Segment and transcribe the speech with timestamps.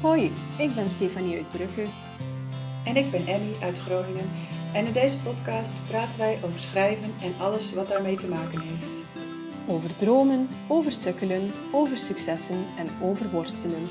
[0.00, 1.84] Hoi, ik ben Stefanie uit Brugge.
[2.84, 4.30] En ik ben Emmy uit Groningen.
[4.72, 9.04] En in deze podcast praten wij over schrijven en alles wat daarmee te maken heeft.
[9.66, 13.88] Over dromen, over sukkelen, over successen en over worstelen.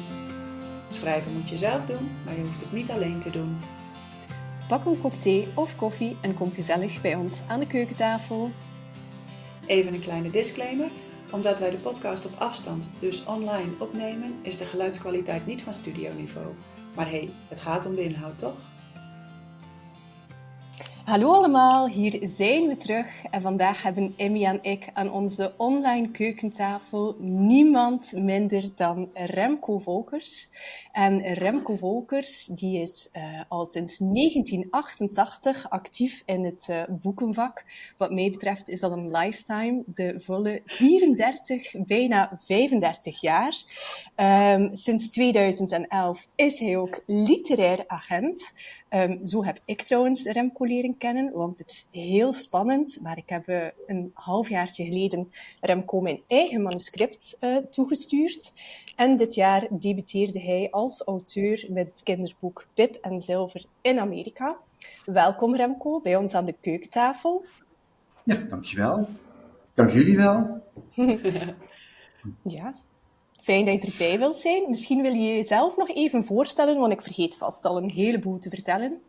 [0.89, 3.57] Schrijven moet je zelf doen, maar je hoeft het niet alleen te doen.
[4.67, 8.51] Pak een kop thee of koffie en kom gezellig bij ons aan de keukentafel.
[9.65, 10.89] Even een kleine disclaimer.
[11.31, 16.47] Omdat wij de podcast op afstand, dus online, opnemen, is de geluidskwaliteit niet van studioniveau.
[16.95, 18.57] Maar hé, hey, het gaat om de inhoud toch?
[21.09, 26.11] Hallo allemaal, hier zijn we terug en vandaag hebben Emmy en ik aan onze online
[26.11, 30.49] keukentafel niemand minder dan Remco Volkers.
[30.91, 37.65] En Remco Volkers die is uh, al sinds 1988 actief in het uh, boekenvak.
[37.97, 43.53] Wat mij betreft is dat een lifetime, de volle 34, bijna 35 jaar.
[44.15, 48.53] Um, sinds 2011 is hij ook literair agent.
[48.89, 52.99] Um, zo heb ik trouwens Remco leren kennen, want het is heel spannend.
[53.01, 55.29] Maar ik heb uh, een halfjaartje geleden
[55.61, 58.53] Remco mijn eigen manuscript uh, toegestuurd.
[58.95, 64.57] En dit jaar debuteerde hij als auteur met het kinderboek Pip en Zilver in Amerika.
[65.05, 67.45] Welkom Remco bij ons aan de keukentafel.
[68.23, 69.09] Ja, dankjewel.
[69.73, 70.61] Dank jullie wel.
[72.57, 72.75] ja,
[73.41, 74.69] Fijn dat je erbij wilt zijn.
[74.69, 78.49] Misschien wil je jezelf nog even voorstellen, want ik vergeet vast al een heleboel te
[78.49, 79.01] vertellen.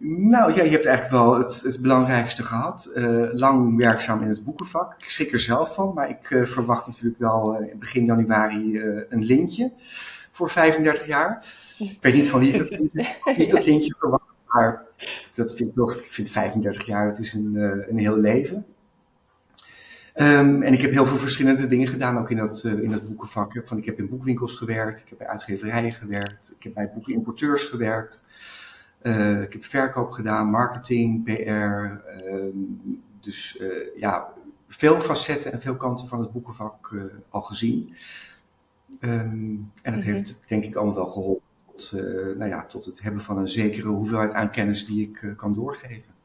[0.00, 2.92] Nou ja, je hebt eigenlijk wel het, het belangrijkste gehad.
[2.94, 4.94] Uh, lang werkzaam in het boekenvak.
[4.98, 9.24] Ik schrik er zelf van, maar ik uh, verwacht natuurlijk wel uh, begin januari een
[9.24, 9.72] lintje
[10.30, 11.46] voor 35 jaar.
[11.78, 12.78] Ik weet niet van wie dat,
[13.36, 14.82] niet dat lintje verwacht, maar
[15.34, 17.54] dat vind ik, ik vind 35 jaar, dat is een,
[17.88, 18.66] een heel leven.
[20.20, 23.08] Um, en ik heb heel veel verschillende dingen gedaan, ook in dat, uh, in dat
[23.08, 23.62] boekenvak.
[23.64, 27.64] Van, ik heb in boekwinkels gewerkt, ik heb bij uitgeverijen gewerkt, ik heb bij boekenimporteurs
[27.64, 28.24] gewerkt.
[29.02, 31.30] Uh, ik heb verkoop gedaan, marketing, PR.
[31.30, 32.44] Uh,
[33.20, 34.32] dus uh, ja,
[34.66, 36.94] veel facetten en veel kanten van het boekenvak
[37.28, 37.94] al gezien.
[39.00, 40.12] Um, en dat -hmm.
[40.12, 41.92] heeft denk ik allemaal wel geholpen tot,
[42.36, 46.16] nou ja, tot het hebben van een zekere hoeveelheid aan kennis die ik kan doorgeven.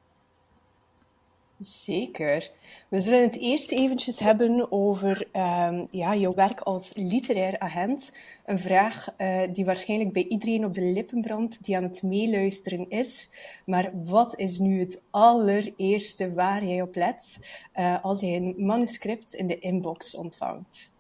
[1.65, 2.51] Zeker.
[2.89, 8.17] We zullen het eerst eventjes hebben over um, ja, jouw werk als literair agent.
[8.45, 12.89] Een vraag uh, die waarschijnlijk bij iedereen op de lippen brandt die aan het meeluisteren
[12.89, 13.35] is.
[13.65, 19.33] Maar wat is nu het allereerste waar jij op let uh, als je een manuscript
[19.33, 20.91] in de inbox ontvangt?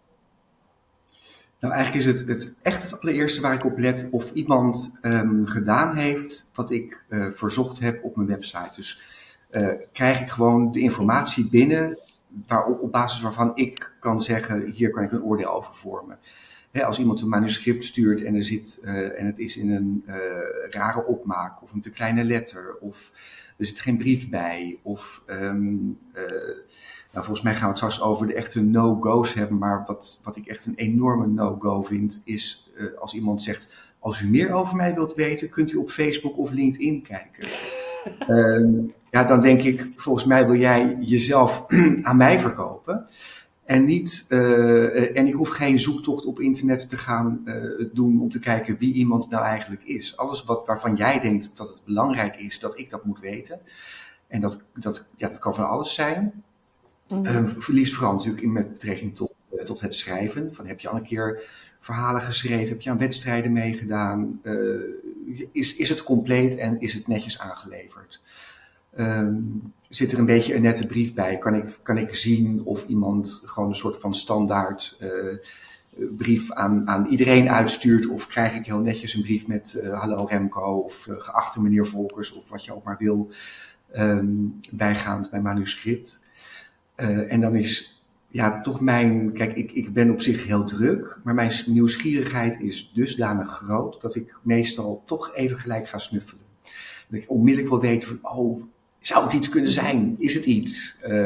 [1.59, 5.45] Nou, eigenlijk is het, het echt het allereerste waar ik op let of iemand um,
[5.45, 8.71] gedaan heeft wat ik uh, verzocht heb op mijn website.
[8.75, 9.12] Dus
[9.57, 11.97] uh, krijg ik gewoon de informatie binnen
[12.81, 16.19] op basis waarvan ik kan zeggen, hier kan ik een oordeel over vormen.
[16.85, 20.15] Als iemand een manuscript stuurt en, er zit, uh, en het is in een uh,
[20.69, 23.11] rare opmaak of een te kleine letter of
[23.57, 25.99] er zit geen brief bij of um,
[27.11, 30.35] nou, volgens mij gaan we het straks over de echte no-go's hebben, maar wat, wat
[30.35, 33.67] ik echt een enorme no-go vind is als iemand zegt,
[33.99, 37.47] als u meer over mij wilt weten, kunt u op Facebook of LinkedIn kijken.
[38.29, 41.65] Um, ja, dan denk ik, volgens mij wil jij jezelf
[42.01, 43.07] aan mij verkopen.
[43.65, 48.29] En, niet, uh, en ik hoef geen zoektocht op internet te gaan uh, doen om
[48.29, 50.17] te kijken wie iemand nou eigenlijk is.
[50.17, 53.59] Alles wat, waarvan jij denkt dat het belangrijk is dat ik dat moet weten.
[54.27, 56.43] En dat, dat, ja, dat kan van alles zijn.
[57.07, 57.45] Mm -hmm.
[57.45, 60.53] uh, liefst vooral natuurlijk in met betrekking tot, tot het schrijven.
[60.53, 61.43] Van, heb je al een keer
[61.79, 62.69] verhalen geschreven?
[62.69, 64.39] Heb je aan wedstrijden meegedaan?
[65.51, 68.21] Is, is het compleet en is het netjes aangeleverd?
[68.99, 71.37] Um, zit er een beetje een nette brief bij?
[71.37, 75.37] Kan ik, kan ik zien of iemand gewoon een soort van standaard uh,
[76.17, 78.07] brief aan, aan iedereen uitstuurt?
[78.07, 81.87] Of krijg ik heel netjes een brief met uh, hallo Remco of uh, geachte meneer
[81.87, 83.31] Volkers of wat je ook maar wil
[83.95, 86.21] um, bijgaand bij manuscript?
[87.27, 87.92] en dan is
[88.33, 92.91] ja, toch mijn, kijk, ik, ik ben op zich heel druk, maar mijn nieuwsgierigheid is
[92.93, 96.43] dusdanig groot dat ik meestal toch even gelijk ga snuffelen.
[97.09, 98.63] Dat ik onmiddellijk wil weten van, oh,
[98.99, 100.15] zou het iets kunnen zijn?
[100.17, 100.97] Is het iets?
[101.07, 101.25] Uh,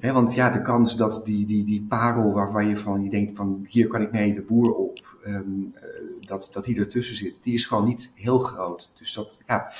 [0.00, 3.36] hè, want ja, de kans dat die, die, die parel waarvan je van je denkt
[3.36, 5.82] van hier kan ik mee de boer op, um, uh,
[6.20, 8.90] dat, dat die ertussen zit, die is gewoon niet heel groot.
[8.98, 9.72] Dus dat, ja.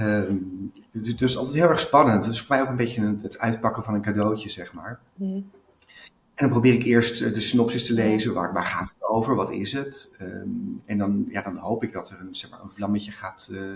[0.00, 2.24] Um, dus, dus altijd heel erg spannend.
[2.24, 5.00] Het is voor mij ook een beetje een, het uitpakken van een cadeautje, zeg maar.
[5.14, 5.50] Mm.
[6.34, 8.34] En dan probeer ik eerst de synopsis te lezen.
[8.34, 9.34] Waar, waar gaat het over?
[9.34, 10.16] Wat is het?
[10.20, 13.48] Um, en dan, ja, dan hoop ik dat er een, zeg maar, een vlammetje gaat,
[13.52, 13.72] uh,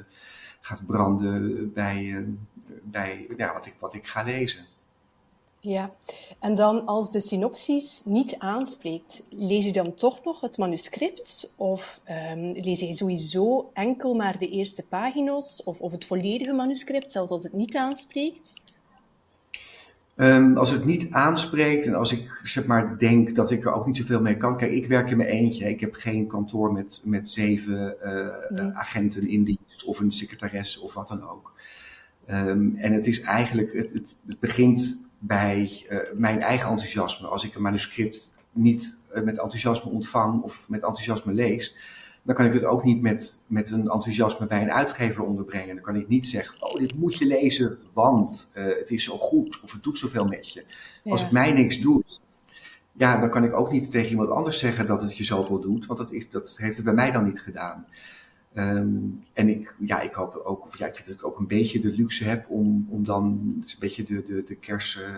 [0.60, 2.26] gaat branden bij, uh,
[2.82, 4.64] bij ja, wat, ik, wat ik ga lezen.
[5.64, 5.94] Ja,
[6.40, 11.54] en dan als de synopsis niet aanspreekt, lees je dan toch nog het manuscript?
[11.56, 12.00] Of
[12.32, 17.30] um, lees je sowieso enkel maar de eerste pagina's of, of het volledige manuscript, zelfs
[17.30, 18.54] als het niet aanspreekt?
[20.16, 23.86] Um, als het niet aanspreekt en als ik zeg maar denk dat ik er ook
[23.86, 24.56] niet zoveel mee kan.
[24.56, 25.68] Kijk, ik werk in mijn eentje.
[25.68, 30.94] Ik heb geen kantoor met, met zeven uh, agenten in dienst of een secretaris of
[30.94, 31.52] wat dan ook.
[32.30, 37.26] Um, en het is eigenlijk, het, het, het begint bij uh, mijn eigen enthousiasme.
[37.26, 41.76] Als ik een manuscript niet uh, met enthousiasme ontvang of met enthousiasme lees,
[42.22, 45.74] dan kan ik het ook niet met, met een enthousiasme bij een uitgever onderbrengen.
[45.74, 49.18] Dan kan ik niet zeggen, oh, dit moet je lezen, want uh, het is zo
[49.18, 50.64] goed of het doet zoveel met je.
[51.02, 51.12] Ja.
[51.12, 52.20] Als het mij niks doet,
[52.92, 55.86] ja, dan kan ik ook niet tegen iemand anders zeggen dat het je zoveel doet,
[55.86, 57.86] want dat, is, dat heeft het bij mij dan niet gedaan.
[58.54, 61.46] Um, en ik, ja, ik hoop ook, of ja, ik vind dat ik ook een
[61.46, 65.16] beetje de luxe heb om, om dan een beetje de, de, de kers uh,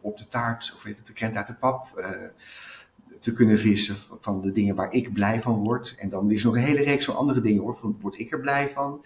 [0.00, 2.08] op de taart, of weet het, de krent uit de pap, uh,
[3.18, 5.96] te kunnen vissen van de dingen waar ik blij van word.
[5.98, 7.94] En dan is nog een hele reeks van andere dingen hoor.
[8.00, 9.04] Word ik er blij van?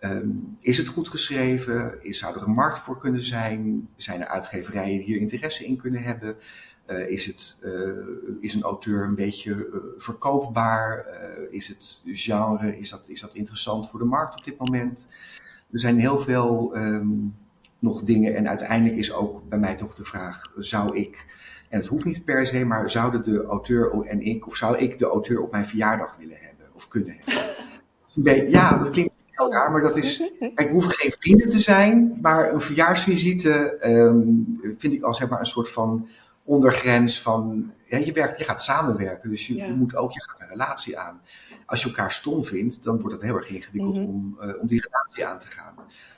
[0.00, 2.04] Um, is het goed geschreven?
[2.04, 3.88] Is, zou er een markt voor kunnen zijn?
[3.96, 6.36] Zijn er uitgeverijen die hier interesse in kunnen hebben?
[6.90, 11.06] Uh, is, het, uh, is een auteur een beetje uh, verkoopbaar?
[11.50, 15.08] is het genre, is dat, is dat interessant voor de markt op dit moment?
[15.72, 17.34] Er zijn heel veel um,
[17.78, 21.26] nog dingen en uiteindelijk is ook bij mij toch de vraag, zou ik,
[21.68, 24.98] en het hoeft niet per se, maar zouden de auteur en ik, of zou ik
[24.98, 28.50] de auteur op mijn verjaardag willen hebben of kunnen hebben?
[28.50, 30.20] ja, dat klinkt heel raar, maar dat is,
[30.56, 35.40] ik hoef geen vrienden te zijn, maar een verjaarsvisite um, vind ik al zeg maar
[35.40, 36.08] een soort van
[36.50, 39.66] ondergrens van, ja, je, werkt, je gaat samenwerken, dus je, ja.
[39.66, 41.20] je, moet ook, je gaat een relatie aan.
[41.66, 44.36] Als je elkaar stom vindt, dan wordt het heel erg ingewikkeld mm -hmm.
[44.40, 45.74] om, uh, om die relatie aan te gaan.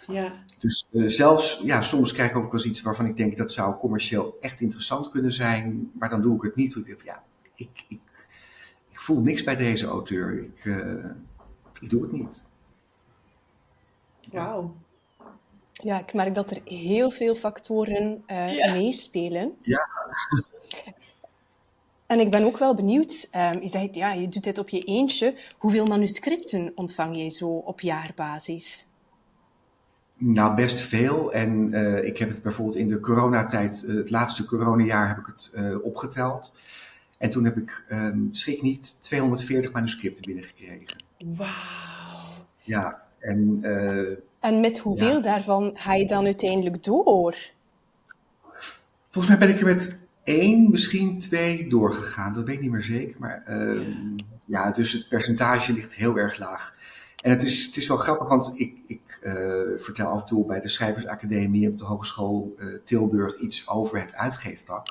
[0.06, 0.32] Ja.
[0.58, 3.52] Dus uh, zelfs, ja, soms krijg ik ook wel eens iets waarvan ik denk dat
[3.52, 6.76] zou commercieel echt interessant kunnen zijn, maar dan doe ik het niet.
[6.76, 7.22] Ik denk, ja,
[7.54, 8.00] ik, ik,
[8.90, 10.42] ik voel niks bij deze auteur.
[10.42, 11.04] Ik, uh,
[11.80, 12.44] ik doe het niet.
[14.32, 14.74] Wauw.
[15.82, 18.72] Ja, ik merk dat er heel veel factoren uh, ja.
[18.72, 19.52] meespelen.
[19.62, 19.88] Ja.
[22.06, 24.80] En ik ben ook wel benieuwd, um, je zegt, ja, je doet dit op je
[24.80, 25.34] eentje.
[25.58, 28.86] Hoeveel manuscripten ontvang jij zo op jaarbasis?
[30.16, 31.32] Nou, best veel.
[31.32, 35.26] En uh, ik heb het bijvoorbeeld in de coronatijd, uh, het laatste coronajaar, heb ik
[35.26, 36.56] het uh, opgeteld.
[37.18, 41.04] En toen heb ik, um, schrik niet, 240 manuscripten binnengekregen.
[41.26, 42.46] Wauw.
[42.62, 43.60] Ja, en...
[44.42, 45.20] en met hoeveel ja.
[45.20, 47.36] daarvan ga je dan uiteindelijk door?
[49.10, 52.34] Volgens mij ben ik er met één, misschien twee doorgegaan.
[52.34, 53.16] Dat weet ik niet meer zeker.
[53.18, 53.96] Maar um,
[54.44, 56.74] ja, dus het percentage ligt heel erg laag.
[57.22, 59.32] En het is, het is wel grappig, want ik, ik uh,
[59.76, 64.14] vertel af en toe bij de Schrijversacademie op de Hogeschool uh, Tilburg iets over het
[64.14, 64.86] uitgeefvak.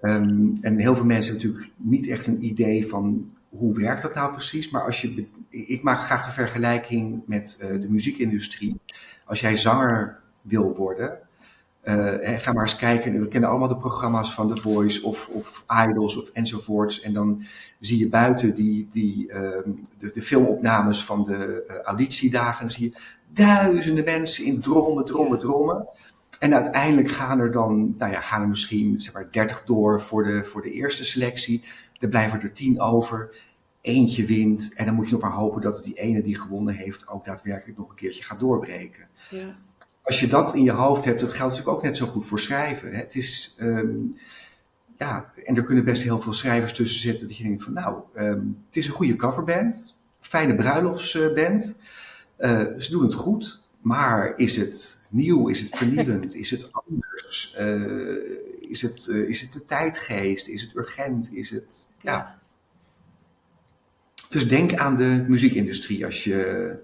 [0.00, 4.14] Um, en heel veel mensen hebben natuurlijk niet echt een idee van hoe werkt dat
[4.14, 4.70] nou precies.
[4.70, 8.80] Maar als je, ik maak graag de vergelijking met uh, de muziekindustrie.
[9.24, 11.18] Als jij zanger wil worden,
[11.84, 13.20] uh, ga maar eens kijken.
[13.20, 17.00] We kennen allemaal de programma's van The Voice of, of Idols of enzovoorts.
[17.00, 17.44] En dan
[17.80, 19.34] zie je buiten die, die, uh,
[19.98, 22.60] de, de, filmopnames van de uh, auditiedagen.
[22.60, 25.86] Dan zie je duizenden mensen in drommen, drommen, drommen.
[26.38, 30.24] En uiteindelijk gaan er dan, nou ja, gaan er misschien zeg maar 30 door voor
[30.24, 31.64] de, voor de eerste selectie.
[32.02, 33.42] Er blijven er 10 over.
[33.80, 34.72] Eentje wint.
[34.76, 37.78] En dan moet je nog maar hopen dat die ene die gewonnen heeft ook daadwerkelijk
[37.78, 39.08] nog een keertje gaat doorbreken.
[39.30, 39.56] Ja
[40.02, 42.40] als je dat in je hoofd hebt, dat geldt natuurlijk ook net zo goed voor
[42.40, 42.90] schrijven.
[42.90, 42.96] Hè?
[42.96, 44.08] Het is, um,
[44.98, 48.02] ja, en er kunnen best heel veel schrijvers tussen zitten dat je denkt van nou,
[48.16, 51.76] um, het is een goede coverband, fijne bruiloftsband,
[52.38, 57.56] uh, ze doen het goed, maar is het nieuw, is het vernieuwend, is het anders,
[57.58, 62.38] uh, is, het, uh, is het de tijdgeest, is het urgent, is het, ja.
[64.28, 66.76] Dus denk aan de muziekindustrie als je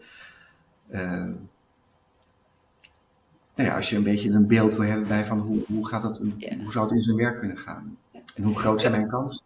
[3.59, 6.03] nou ja, als je een beetje een beeld wil hebben bij van hoe, hoe, gaat
[6.03, 6.19] dat,
[6.63, 7.99] hoe zou het in zijn werk kunnen gaan?
[8.35, 9.45] En hoe groot zijn mijn kansen?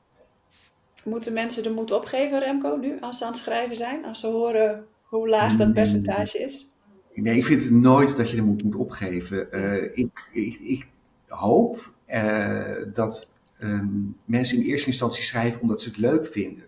[1.05, 4.05] Moeten mensen de moed opgeven, Remco, nu, als ze aan het schrijven zijn?
[4.05, 6.72] Als ze horen hoe laag dat percentage is?
[7.15, 9.49] Nee, ik vind het nooit dat je de moed moet opgeven.
[9.53, 10.87] Uh, ik, ik, ik,
[11.27, 16.65] hoop uh, dat um, mensen in eerste instantie schrijven omdat ze het leuk vinden.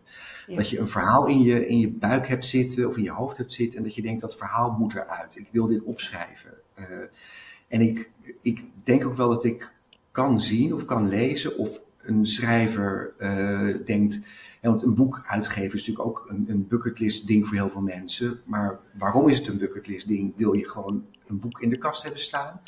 [0.47, 0.57] Ja.
[0.57, 3.37] Dat je een verhaal in je, in je buik hebt zitten of in je hoofd
[3.37, 5.37] hebt zitten en dat je denkt dat verhaal moet eruit.
[5.37, 6.51] Ik wil dit opschrijven.
[6.79, 6.85] Uh,
[7.69, 8.11] en ik,
[8.43, 9.75] ik denk ook wel dat ik
[10.11, 13.15] kan zien of kan lezen of een schrijver
[13.85, 14.27] denkt.
[14.65, 18.41] Een boek uitgeven is natuurlijk ook een, een bucketlist ding voor heel veel mensen.
[18.45, 20.33] Maar waarom is het een bucketlist ding?
[20.37, 22.61] Wil je gewoon een boek in de kast hebben staan?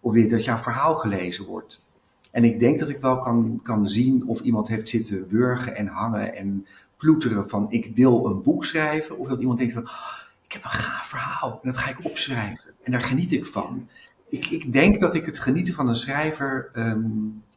[0.00, 1.84] Of wil je dat jouw verhaal gelezen wordt?
[2.30, 5.86] En ik denk dat ik wel kan, kan zien of iemand heeft zitten wurgen en
[5.86, 9.18] hangen en ploeteren van ik wil een boek schrijven.
[9.18, 10.12] Of dat iemand denkt van oh,
[10.44, 12.74] ik heb een gaaf verhaal en dat ga ik opschrijven.
[12.82, 13.88] En daar geniet ik van.
[14.28, 17.10] Ik, ik denk dat ik het genieten van een schrijver ehm,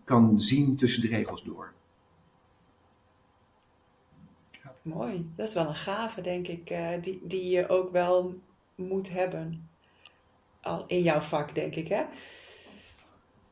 [0.04, 1.74] kan zien tussen de regels door.
[4.82, 8.40] Mooi, dat is wel een gave, denk ik, uh, die, die je ook wel
[8.76, 9.70] moet hebben.
[10.62, 12.04] Al in jouw vak, denk ik, hè?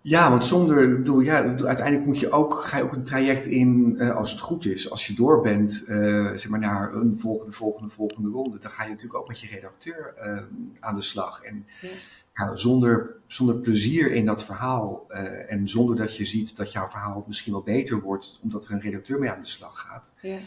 [0.02, 3.96] Ja, want zonder, bedoel, ja, uiteindelijk moet je ook, ga je ook een traject in,
[3.98, 4.92] uh, als het goed is.
[4.92, 8.84] Als je door bent, uh, zeg maar, naar een volgende, volgende, volgende ronde, dan ga
[8.84, 10.42] je natuurlijk ook met je redacteur uh,
[10.80, 11.42] aan de slag.
[11.44, 11.90] En ja.
[12.34, 15.06] Ja, zonder, zonder plezier in dat verhaal
[15.48, 18.82] en zonder dat je ziet dat jouw verhaal misschien wel beter wordt, omdat er een
[18.82, 20.14] redacteur mee aan de slag gaat.
[20.22, 20.38] Ja.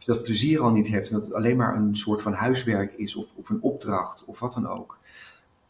[0.00, 2.32] Als je dat plezier al niet hebt en dat het alleen maar een soort van
[2.32, 4.98] huiswerk is of, of een opdracht of wat dan ook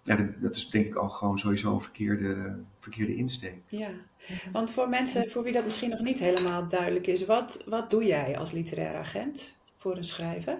[0.02, 3.60] ja, dat is denk ik al gewoon sowieso een verkeerde, verkeerde insteek.
[3.66, 3.90] Ja,
[4.52, 8.04] want voor mensen voor wie dat misschien nog niet helemaal duidelijk is, wat, wat doe
[8.04, 10.56] jij als literair agent voor een schrijver?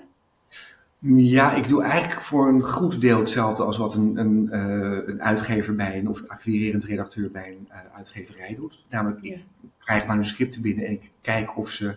[1.02, 5.22] Ja, ik doe eigenlijk voor een goed deel hetzelfde als wat een, een, uh, een
[5.22, 8.84] uitgever bij een, of een acquirerend redacteur bij een uh, uitgeverij doet.
[8.88, 9.44] Namelijk, ik
[9.78, 11.96] krijg manuscripten binnen en ik kijk of ze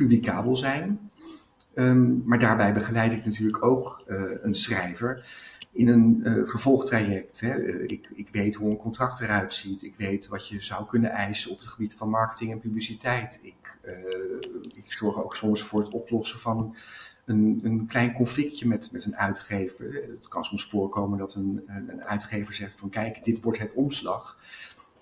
[0.00, 1.10] publicabel zijn.
[1.74, 5.24] Um, maar daarbij begeleid ik natuurlijk ook uh, een schrijver
[5.72, 7.40] in een uh, vervolgtraject.
[7.40, 7.56] Hè.
[7.56, 9.82] Uh, ik, ik weet hoe een contract eruit ziet.
[9.82, 13.40] Ik weet wat je zou kunnen eisen op het gebied van marketing en publiciteit.
[13.42, 13.78] Ik,
[14.76, 16.76] ik zorg ook soms voor het oplossen van
[17.24, 19.94] een, een klein conflictje met, met een uitgever.
[19.94, 24.38] Het kan soms voorkomen dat een, een uitgever zegt van kijk, dit wordt het omslag.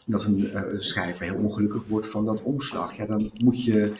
[0.06, 2.96] Dat een schrijver heel ongelukkig wordt van dat omslag.
[2.96, 3.96] Ja, dan moet je,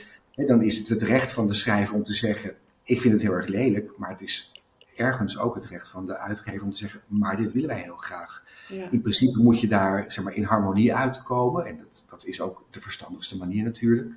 [0.47, 3.33] dan is het het recht van de schrijver om te zeggen, ik vind het heel
[3.33, 4.53] erg lelijk, maar het is
[4.97, 7.97] ergens ook het recht van de uitgever om te zeggen, maar dit willen wij heel
[7.97, 8.45] graag.
[8.69, 8.91] Ja.
[8.91, 11.67] In principe moet je daar zeg maar, in harmonie uitkomen.
[11.67, 14.15] En dat, dat is ook de verstandigste manier natuurlijk.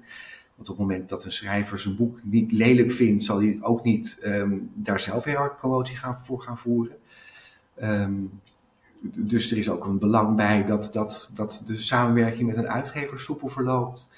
[0.56, 3.84] Want op het moment dat een schrijver zijn boek niet lelijk vindt, zal hij ook
[3.84, 6.96] niet um, daar zelf heel hard promotie gaan, voor gaan voeren.
[7.84, 8.32] Um,
[9.02, 13.20] dus er is ook een belang bij dat, dat, dat de samenwerking met een uitgever
[13.20, 14.10] soepel verloopt.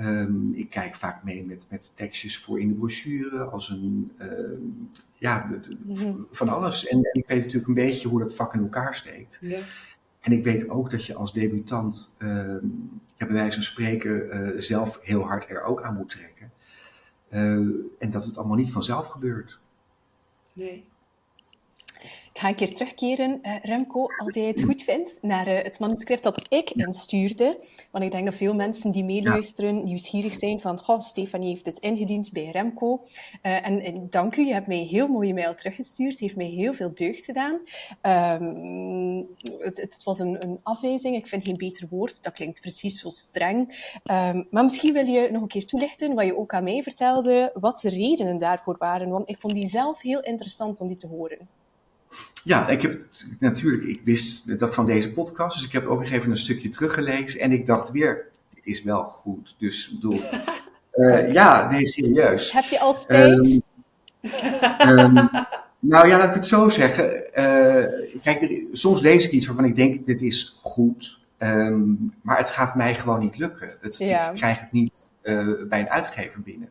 [0.00, 4.12] Um, ik kijk vaak mee met, met tekstjes voor in de brochure, als een,
[5.14, 5.50] ja,
[5.86, 6.12] mhm.
[6.30, 6.86] van alles.
[6.86, 9.38] En, en, ik weet natuurlijk een beetje hoe dat vak in elkaar steekt.
[9.40, 9.60] Ja.
[10.20, 12.28] En ik weet ook dat je als debutant, uh,
[13.16, 16.50] ja, bij wijze van spreken, uh, zelf heel hard er ook aan moet trekken.
[17.98, 19.60] En dat het allemaal niet vanzelf gebeurt.
[20.52, 20.84] Nee.
[22.40, 25.78] Ik ga een keer terugkeren, uh, Remco, als jij het goed vindt, naar uh, het
[25.78, 27.64] manuscript dat ik instuurde.
[27.90, 29.82] Want ik denk dat veel mensen die meeluisteren ja.
[29.82, 33.00] nieuwsgierig zijn van, goh, Stefanie heeft het ingediend bij Remco.
[33.42, 36.18] Uh, en, en, dank u, je hebt mij een heel mooie mail teruggestuurd.
[36.18, 37.60] Heeft mij heel veel deugd gedaan.
[38.42, 39.26] Um,
[39.58, 42.22] het, het, was een, een, afwijzing, ik vind geen beter woord.
[42.22, 43.90] Dat klinkt precies zo streng.
[44.10, 47.50] Um, maar misschien wil je nog een keer toelichten, wat je ook aan mij vertelde,
[47.54, 49.08] wat de redenen daarvoor waren.
[49.08, 51.58] Want ik vond die zelf heel interessant om die te horen.
[52.44, 53.00] Ja, ik heb
[53.38, 56.68] natuurlijk, ik wist dat van deze podcast, dus ik heb ook nog even een stukje
[56.68, 59.54] teruggelezen en ik dacht weer, dit is wel goed.
[59.58, 60.22] Dus bedoel,
[60.94, 62.52] uh, ja, nee, serieus.
[62.52, 63.62] Heb je al spijt?
[64.86, 65.30] Um, um,
[65.78, 67.16] nou ja, laat ik het zo zeggen.
[67.16, 72.38] Uh, kijk, er, soms lees ik iets waarvan ik denk, dit is goed, um, maar
[72.38, 73.70] het gaat mij gewoon niet lukken.
[73.80, 74.30] Het, ja.
[74.30, 76.68] Ik krijg het niet uh, bij een uitgever binnen.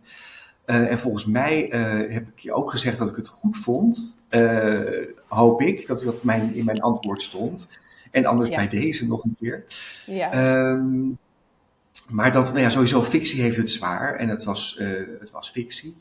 [0.69, 4.21] Uh, en volgens mij uh, heb ik je ook gezegd dat ik het goed vond.
[4.29, 7.69] Uh, hoop ik dat dat mijn, in mijn antwoord stond.
[8.11, 8.55] En anders ja.
[8.55, 9.63] bij deze nog een keer.
[10.05, 10.69] Ja.
[10.71, 11.17] Um,
[12.09, 14.15] maar dat, nou ja, sowieso fictie heeft het zwaar.
[14.15, 14.75] En het was,
[15.19, 15.97] het was fictie.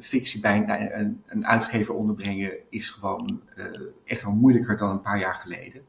[0.00, 3.40] fictie bij een, een, uitgever onderbrengen is gewoon
[4.04, 5.82] echt wel moeilijker dan een paar jaar geleden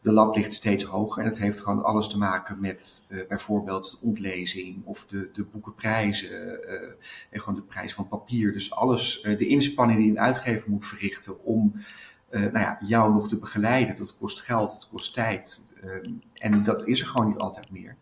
[0.00, 1.22] de lat ligt steeds hoger.
[1.22, 6.30] En het heeft gewoon alles te maken met uh, bijvoorbeeld ontlezing of de, de boekenprijzen
[6.30, 6.82] uh,
[7.30, 8.52] en gewoon de prijs van papier.
[8.52, 11.82] Dus alles, uh, de inspanning die een uitgever moet verrichten om
[12.30, 13.96] nou ja, jou nog te begeleiden.
[13.96, 15.62] Dat kost geld, dat kost tijd.
[15.82, 17.96] Ehm, en dat is er gewoon niet altijd meer.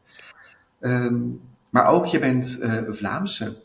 [0.80, 3.62] Um, maar ook, je bent Vlaamse.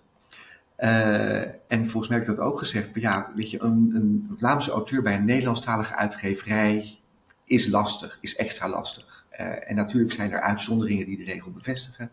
[1.68, 2.90] en volgens mij heb ik dat ook gezegd.
[2.92, 7.01] Van, ja, weet je, een, een Vlaamse auteur bij een Nederlandstalige uitgeverij
[7.52, 9.26] is lastig, is extra lastig.
[9.40, 12.12] Uh, en natuurlijk zijn er uitzonderingen die de regel bevestigen.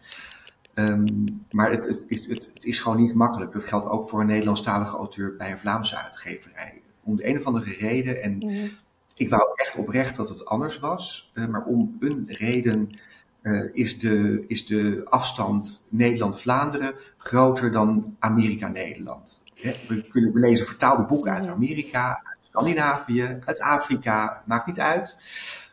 [0.74, 3.52] Um, maar het, het, het, het, is gewoon niet makkelijk.
[3.52, 6.82] Dat geldt ook voor een Nederlandstalige auteur bij een Vlaamse uitgeverij.
[7.02, 8.70] Om de een of andere reden, en mm.
[9.14, 12.90] ik wou echt oprecht dat het anders was, uh, maar om een reden
[13.42, 19.42] uh, is, de, is de afstand Nederland-Vlaanderen groter dan Amerika-Nederland.
[19.88, 25.18] We, kunnen, we lezen vertaalde boeken uit Amerika, Scandinavië, uit Afrika, maakt niet uit.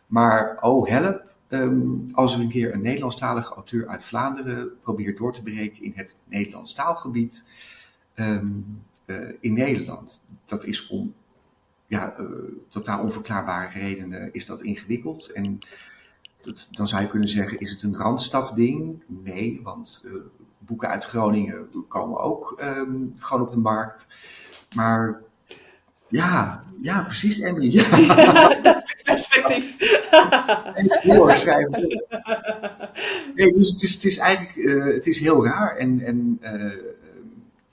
[0.07, 5.33] Maar oh help, ehm, als er een keer een Nederlandstalige auteur uit Vlaanderen probeert door
[5.33, 7.45] te breken in het Nederlands taalgebied
[8.13, 8.47] ehm,
[9.05, 10.25] eh, in Nederland.
[10.45, 11.13] Dat is om
[11.87, 12.27] ja, uh,
[12.69, 15.31] totaal onverklaarbare redenen is dat ingewikkeld.
[15.31, 15.59] En
[16.41, 19.03] dat, dan zou je kunnen zeggen, is het een Randstad-ding?
[19.07, 20.13] Nee, want uh,
[20.65, 24.07] boeken uit Groningen komen ook um, gewoon op de markt.
[24.75, 25.21] Maar
[26.15, 27.71] ja, ja precies, Emily.
[27.79, 28.61] Ja.
[28.61, 29.75] dat perspectief.
[31.01, 32.03] heel schrijven.
[33.35, 35.75] Nee, dus het is, het is eigenlijk uh, het is heel raar.
[35.75, 36.73] En, en uh,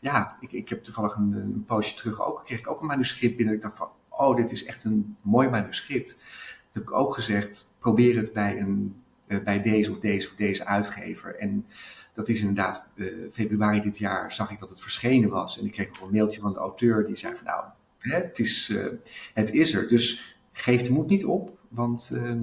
[0.00, 3.36] ja, ik, ik heb toevallig een, een poosje terug ook, kreeg ik ook een manuscript
[3.36, 3.54] binnen.
[3.54, 6.10] Ik dacht van, oh, dit is echt een mooi manuscript.
[6.10, 8.94] Toen heb ik ook gezegd, probeer het bij, een,
[9.26, 11.38] uh, bij deze of deze of deze uitgever.
[11.38, 11.66] En
[12.14, 12.90] dat is inderdaad,
[13.32, 15.58] februari dit jaar zag ik dat het verschenen was.
[15.58, 17.64] En ik kreeg nog een mailtje van de auteur die zei van, nou,
[18.02, 18.86] hè, het, is, uh,
[19.34, 19.88] het is er.
[19.88, 22.34] Dus geef de moed niet op, want uh,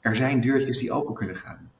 [0.00, 1.70] er zijn deurtjes die open kunnen gaan.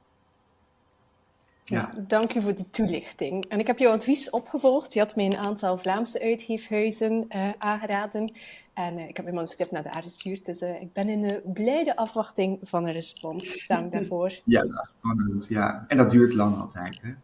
[1.65, 1.93] Ja.
[2.07, 3.45] dank u voor die toelichting.
[3.45, 4.93] En ik heb jouw advies opgevolgd.
[4.93, 8.33] Je had mij een aantal Vlaamse uitgeefhuizen uh, aangeraden.
[8.75, 10.45] En uh, ik heb mijn manuscript naar daar gestuurd.
[10.45, 13.67] Dus uh, ik ben in een blijde afwachting van een respons.
[13.67, 14.41] Dank daarvoor.
[14.45, 15.47] Ja, dat is spannend.
[15.49, 15.85] Ja.
[15.89, 17.15] En dat duurt lang altijd, hè?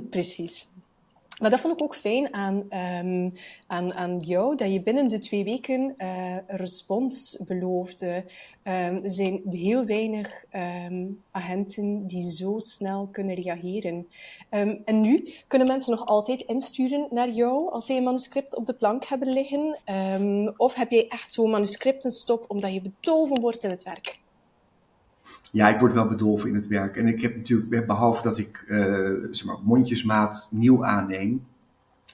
[0.10, 0.66] Precies.
[1.40, 2.66] Maar dat vond ik ook fijn aan,
[3.04, 3.30] um,
[3.66, 8.24] aan, aan jou, dat je binnen de twee weken uh, respons beloofde.
[8.64, 10.44] Um, er zijn heel weinig
[10.86, 14.06] um, agenten die zo snel kunnen reageren.
[14.84, 18.74] en nu kunnen mensen nog altijd insturen naar jou als zij een manuscript op de
[18.74, 19.78] plank hebben liggen?
[20.56, 24.16] of heb jij echt zo'n manuscriptenstop omdat je bedolven wordt in het werk?
[25.56, 26.96] Ja, ik word wel bedolven in het werk.
[26.96, 28.78] En ik heb natuurlijk, behalve dat ik uh,
[29.30, 31.46] zeg maar, mondjesmaat nieuw aanneem,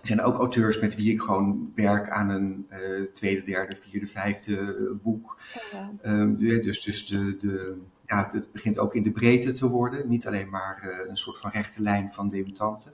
[0.02, 4.06] zijn er ook auteurs met wie ik gewoon werk aan een uh, tweede, derde, vierde,
[4.06, 5.38] vijfde boek.
[5.72, 6.12] Ja.
[6.12, 10.08] Um, dus dus de, de, ja, het begint ook in de breedte te worden.
[10.08, 12.92] Niet alleen maar uh, een soort van rechte lijn van debutanten.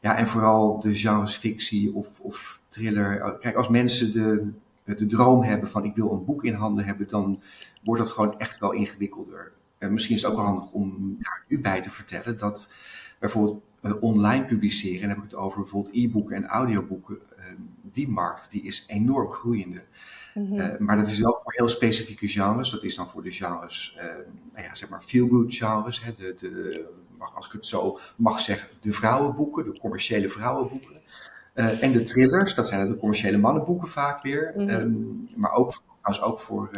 [0.00, 3.36] Ja, en vooral de genres fictie of, of thriller.
[3.40, 4.50] Kijk, als mensen de,
[4.84, 7.40] de droom hebben van ik wil een boek in handen hebben, dan
[7.84, 9.52] wordt dat gewoon echt wel ingewikkelder.
[9.78, 12.72] Uh, misschien is het ook wel handig om ja, u bij te vertellen dat
[13.18, 17.44] bijvoorbeeld uh, online publiceren, en dan heb ik het over bijvoorbeeld e-boeken en audioboeken, uh,
[17.82, 19.82] die markt die is enorm groeiende.
[20.34, 20.58] Mm -hmm.
[20.58, 22.70] uh, maar dat is wel voor heel specifieke genres.
[22.70, 23.96] Dat is dan voor de genres,
[24.52, 26.04] nou ja, zeg maar feel-good genres.
[26.04, 26.86] Hè, de, de,
[27.34, 30.96] als ik het zo mag zeggen, de vrouwenboeken, de commerciële vrouwenboeken.
[31.54, 34.52] en de thrillers, dat zijn de commerciële mannenboeken vaak weer.
[34.56, 34.80] Mm -hmm.
[34.80, 36.70] um, maar ook, trouwens ook voor,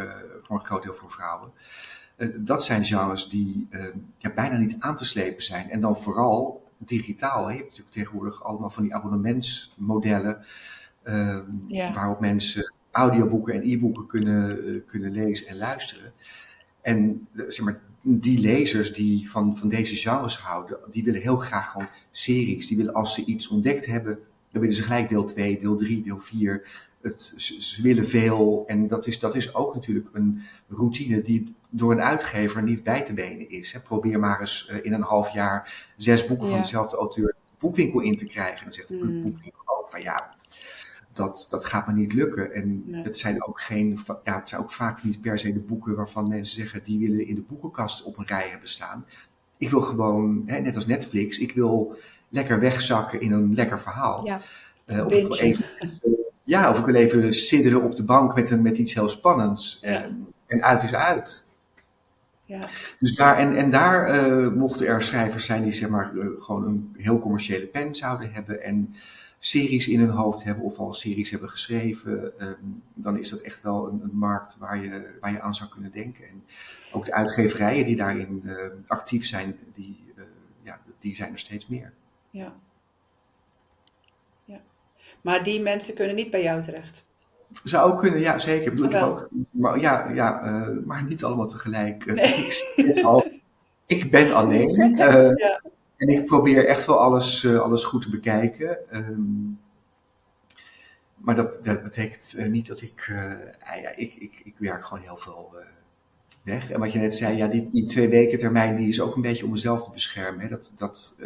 [0.43, 1.51] voor een groot deel voor vrouwen.
[2.35, 3.67] Dat zijn genres die
[4.17, 5.69] ja, bijna niet aan te slepen zijn.
[5.69, 7.45] En dan vooral digitaal.
[7.45, 7.51] Hè?
[7.51, 10.45] Je hebt natuurlijk tegenwoordig allemaal van die abonnementsmodellen.
[11.67, 11.93] Ja.
[11.93, 16.13] Waarop mensen audioboeken en e-boeken kunnen, uh, kunnen lezen en luisteren.
[16.81, 21.71] En zeg maar, die lezers die van, van deze genres houden, die willen heel graag
[21.71, 22.67] gewoon series.
[22.67, 24.19] Die willen als ze iets ontdekt hebben,
[24.51, 26.89] dan willen ze gelijk deel 2, deel 3, deel 4.
[27.01, 31.91] Het, ze, willen veel en dat is, dat is ook natuurlijk een routine die door
[31.91, 33.71] een uitgever niet bij te benen is.
[33.71, 33.79] Hè.
[33.79, 36.51] Probeer maar eens uh, in een half jaar zes boeken ja.
[36.51, 38.63] van dezelfde auteur de boekwinkel in te krijgen.
[38.63, 39.23] Dan zegt de mm.
[39.23, 40.35] boekwinkel ook van ja,
[41.13, 42.53] dat, dat gaat me niet lukken.
[42.53, 43.03] En nee.
[43.03, 46.27] het zijn ook geen, ja, het zijn ook vaak niet per se de boeken waarvan
[46.27, 49.05] mensen zeggen die willen in de boekenkast op een rij hebben staan.
[49.57, 51.97] Ik wil gewoon, hè, net als Netflix, ik wil
[52.29, 54.25] lekker wegzakken in een lekker verhaal.
[54.25, 54.41] Ja,
[54.87, 55.65] uh, of ik wil even,
[56.51, 59.79] ja, of ik wil even sidderen op de bank met, een, met iets heel spannends.
[59.81, 61.49] En, en uit is uit.
[62.45, 62.59] Ja.
[62.99, 66.67] Dus daar, en, en daar uh, mochten er schrijvers zijn die zeg maar, uh, gewoon
[66.67, 68.95] een heel commerciële pen zouden hebben en
[69.39, 72.33] series in hun hoofd hebben of al series hebben geschreven.
[72.41, 75.69] Um, dan is dat echt wel een, een, markt waar je, waar je aan zou
[75.69, 76.27] kunnen denken.
[76.27, 76.43] En
[76.91, 78.55] ook de uitgeverijen die daarin uh,
[78.87, 80.13] actief zijn, die,
[80.63, 81.93] ja, die zijn er steeds meer.
[82.29, 82.53] Ja.
[85.21, 87.09] Maar die mensen kunnen niet bij jou terecht.
[87.63, 88.71] Zou ook kunnen, ja zeker.
[88.71, 92.05] Bedoel, ik ook, maar, ja, ja, uh, maar niet allemaal tegelijk.
[92.05, 92.45] Uh, nee.
[92.75, 93.25] ik, al,
[93.85, 94.91] ik, ben alleen.
[94.91, 94.97] Uh,
[95.35, 95.61] ja.
[95.97, 98.77] En ik probeer echt wel alles, alles goed te bekijken.
[98.93, 99.59] Um,
[101.15, 103.05] maar dat, dat betekent niet dat ik,
[103.81, 105.55] ja, ik, ik, ik werk gewoon heel veel
[106.43, 106.71] weg.
[106.71, 109.21] En wat je net zei, ja, die, die twee weken termijn, die is ook een
[109.21, 110.41] beetje om mezelf te beschermen.
[110.41, 110.47] Hè.
[110.47, 111.19] Dat, dat,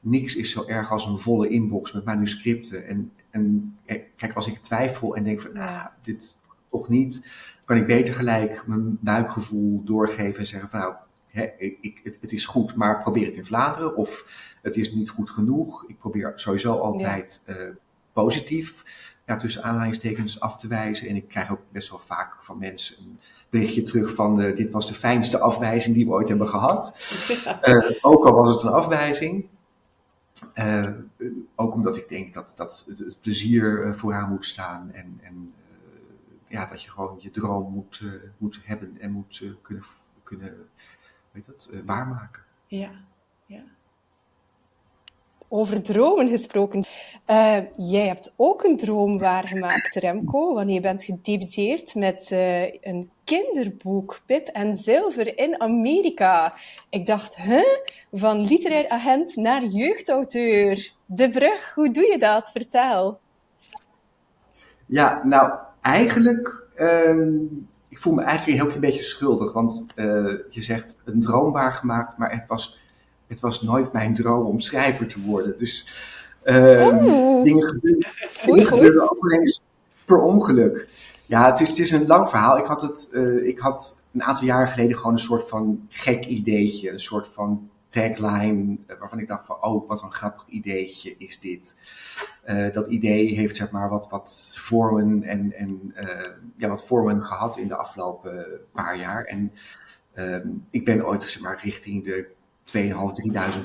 [0.00, 2.86] niks is zo erg als een volle inbox met manuscripten.
[2.86, 3.76] En, en
[4.16, 6.38] kijk, als ik twijfel en denk van, ah, dit
[6.70, 7.26] toch niet,
[7.64, 10.94] kan ik beter gelijk mijn buikgevoel doorgeven en zeggen van, nou,
[11.30, 11.48] hè,
[11.80, 13.96] ik, het, het, is goed, maar probeer het in Vlaanderen.
[13.96, 14.26] Of
[14.62, 15.84] het is niet goed genoeg.
[15.88, 17.56] Ik probeer sowieso altijd ja.
[17.56, 17.68] uh,
[18.12, 18.84] positief
[19.26, 21.08] ja, tussen aanhalingstekens af te wijzen.
[21.08, 23.18] En ik krijg ook best wel vaak van mensen een
[23.50, 26.98] berichtje terug van uh, dit was de fijnste afwijzing die we ooit hebben gehad.
[27.64, 29.48] Uh, ook al was het een afwijzing.
[30.54, 30.90] Uh,
[31.54, 35.48] ook omdat ik denk dat, dat het, plezier vooraan moet staan en, en
[36.48, 38.02] ja, dat je gewoon je droom moet,
[38.38, 39.84] moet hebben en moet kunnen,
[40.22, 40.68] kunnen
[41.30, 42.42] weet dat, waarmaken.
[42.66, 42.90] Ja,
[43.46, 43.62] ja.
[45.48, 46.84] Over dromen gesproken.
[47.72, 54.20] Jij hebt ook een droom waargemaakt, Remco, want je bent gedebuteerd met uh, een kinderboek,
[54.26, 56.52] Pip en Zilver, in Amerika.
[56.90, 57.78] Ik dacht, huh?
[58.12, 60.92] Van literair agent naar jeugdauteur.
[61.06, 62.50] De brug, hoe doe je dat?
[62.50, 63.20] Vertel.
[64.86, 66.66] Ja, nou, eigenlijk...
[66.76, 67.26] Uh,
[67.88, 70.04] ik voel me eigenlijk een heel beetje schuldig, want uh,
[70.50, 72.78] je zegt een droom waargemaakt, maar het was,
[73.26, 75.58] het was nooit mijn droom om schrijver te worden.
[75.58, 75.86] Dus
[76.44, 77.02] Uh,
[77.42, 77.64] dingen
[78.64, 79.60] gebeuren, ook ineens
[80.04, 80.88] per ongeluk.
[81.28, 82.58] Ja, het is, is een lang verhaal.
[82.58, 86.24] Ik had, het, uh, ik had een aantal jaren geleden gewoon een soort van gek
[86.24, 86.90] ideetje.
[86.90, 91.40] Een soort van tagline uh, waarvan ik dacht van, oh, wat een grappig ideetje is
[91.40, 91.80] dit.
[92.46, 95.94] Uh, dat idee heeft zeg maar wat, wat vormen en, en
[96.56, 99.24] ja, wat vormen gehad in de afgelopen paar jaar.
[99.24, 99.52] En
[100.14, 102.28] ehm, ik ben ooit zeg maar richting de
[102.76, 102.80] 2.500,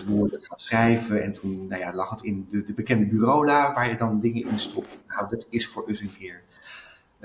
[0.02, 1.24] 3.000 woorden gaan schrijven.
[1.24, 4.48] En toen nou ja, lag het in de, de, bekende bureaula waar je dan dingen
[4.48, 5.04] in stopt.
[5.08, 6.42] Nou, dat is voor us een keer.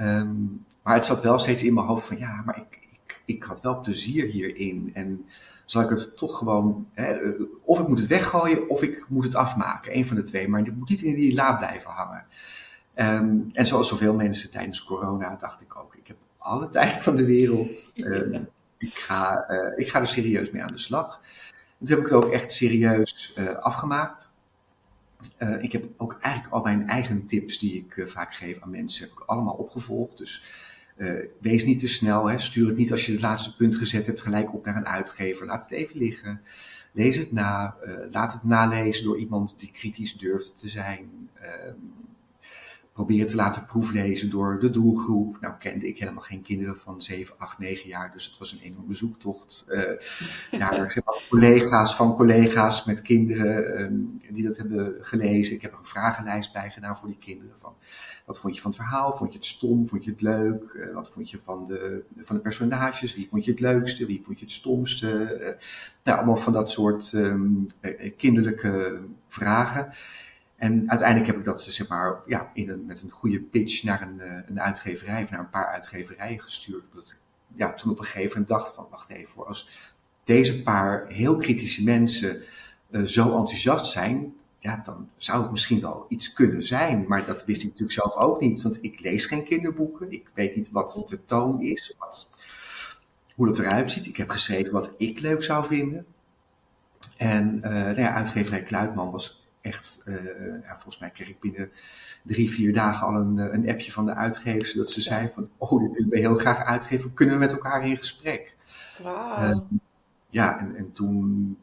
[0.00, 3.42] Um, maar het zat wel steeds in mijn hoofd van ja, maar ik, ik, ik
[3.42, 4.90] had wel plezier hierin.
[4.94, 5.26] En
[5.64, 7.18] zal ik het toch gewoon, hè,
[7.64, 9.96] of ik moet het weggooien of ik moet het afmaken.
[9.96, 12.24] Een van de twee, maar het moet niet in die la blijven hangen.
[12.94, 17.16] Um, en zoals zoveel mensen tijdens corona dacht ik ook, ik heb alle tijd van
[17.16, 17.90] de wereld.
[17.94, 21.20] Um, ik, ga, uh, ik er serieus mee aan de slag.
[21.78, 24.27] Dat heb ik ook echt serieus uh, afgemaakt.
[25.38, 28.70] Uh, ik heb ook eigenlijk al mijn eigen tips die ik uh, vaak geef aan
[28.70, 30.18] mensen, heb ik allemaal opgevolgd.
[30.18, 30.44] Dus
[31.40, 32.38] wees niet te snel, hè.
[32.38, 35.46] stuur het niet als je het laatste punt gezet hebt gelijk op naar een uitgever.
[35.46, 36.40] Laat het even liggen.
[36.92, 37.76] Lees het na.
[38.10, 41.30] laat het nalezen door iemand die kritisch durft te zijn.
[42.98, 45.40] Ehm, proberen te laten proeflezen door de doelgroep.
[45.40, 48.72] Nou kende ik helemaal geen kinderen van 7, 8, 9 jaar, dus het was een
[48.72, 55.54] enorme zoektocht uh, naar collega's van collega's met kinderen um, die dat hebben gelezen.
[55.54, 57.72] Ik heb er een vragenlijst bij gedaan voor die kinderen van
[58.26, 59.12] wat vond je van het verhaal?
[59.12, 59.88] Vond je het stom?
[59.88, 60.72] Vond je het leuk?
[60.72, 63.14] Uh, wat vond je van de, van de personages?
[63.14, 64.06] Wie vond je het leukste?
[64.06, 65.38] Wie vond je het stomste?
[65.40, 65.46] Uh,
[66.04, 67.70] nou, allemaal van dat soort um,
[68.16, 69.92] kinderlijke vragen.
[70.58, 74.02] En uiteindelijk heb ik dat zeg maar, ja, in een, met een goede pitch naar
[74.02, 76.84] een, uh, een uitgeverij of naar een paar uitgeverijen gestuurd.
[76.94, 77.16] Dat ik
[77.54, 79.68] ja, toen op een gegeven moment dacht van, wacht even, voor als
[80.24, 82.42] deze paar heel kritische mensen
[82.90, 87.04] uh, zo enthousiast zijn, ja, dan zou het misschien wel iets kunnen zijn.
[87.08, 90.12] Maar dat wist ik natuurlijk zelf ook niet, want ik lees geen kinderboeken.
[90.12, 92.30] Ik weet niet wat de toon is, wat,
[93.34, 94.06] hoe dat eruit ziet.
[94.06, 96.06] Ik heb geschreven wat ik leuk zou vinden.
[97.16, 101.70] En uh, nou ja, uitgeverij Kluitman was echt, uh, ja, volgens mij kreeg ik binnen
[102.22, 105.48] drie, vier dagen al een, eh, een appje van de uitgever, dat ze zei van,
[105.56, 108.56] oh, dit wil ik heel graag uitgeven, kunnen we met elkaar in gesprek?
[109.02, 109.42] Wow.
[109.42, 109.58] Uh,
[110.30, 111.56] ja, en, en toen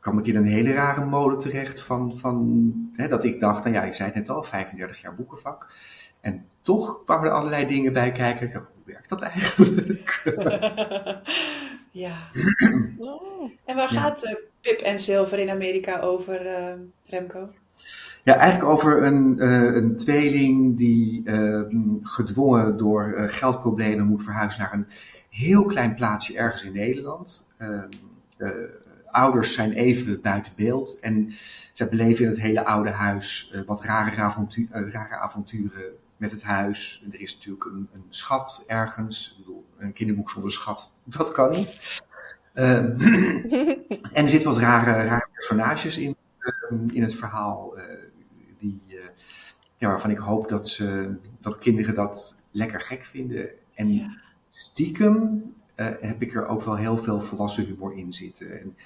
[0.00, 3.76] kwam ik in een hele rare mode terecht van, van hè, dat ik dacht, nou
[3.76, 5.72] ja, je zei het net al, 35 jaar boekenvak.
[6.20, 8.46] En toch kwamen er allerlei dingen bij kijken.
[8.46, 10.22] Ik dacht, hoe werkt dat eigenlijk?
[11.90, 12.16] ja.
[13.64, 14.00] en waar ja.
[14.00, 16.72] gaat uh, Pip en Zilver in Amerika over, uh,
[17.08, 17.52] Remco?
[18.24, 21.22] Ja, eigenlijk over een, uh, een tweeling die
[22.02, 24.86] gedwongen door geldproblemen moet verhuizen naar een
[25.28, 27.54] heel klein plaatsje ergens in Nederland.
[29.10, 31.32] ouders zijn even buiten beeld en
[31.72, 34.30] zij beleven in het hele oude huis wat rare,
[34.70, 37.04] rare avonturen met het huis.
[37.12, 39.30] Er is natuurlijk een, een schat ergens.
[39.30, 42.02] Ik bedoel, een kinderboek zonder schat, dat kan niet.
[42.54, 42.76] Uh,
[44.16, 47.78] en er zitten wat rare, rare personages in, uh, in het verhaal.
[47.78, 47.84] Uh,
[48.58, 48.80] die,
[49.76, 51.10] ja, waarvan ik hoop dat, ze,
[51.40, 53.50] dat kinderen dat lekker gek vinden.
[53.74, 54.16] En ja.
[54.50, 55.42] stiekem
[56.00, 58.60] heb ik er ook wel heel veel volwassen humor in zitten.
[58.60, 58.76] En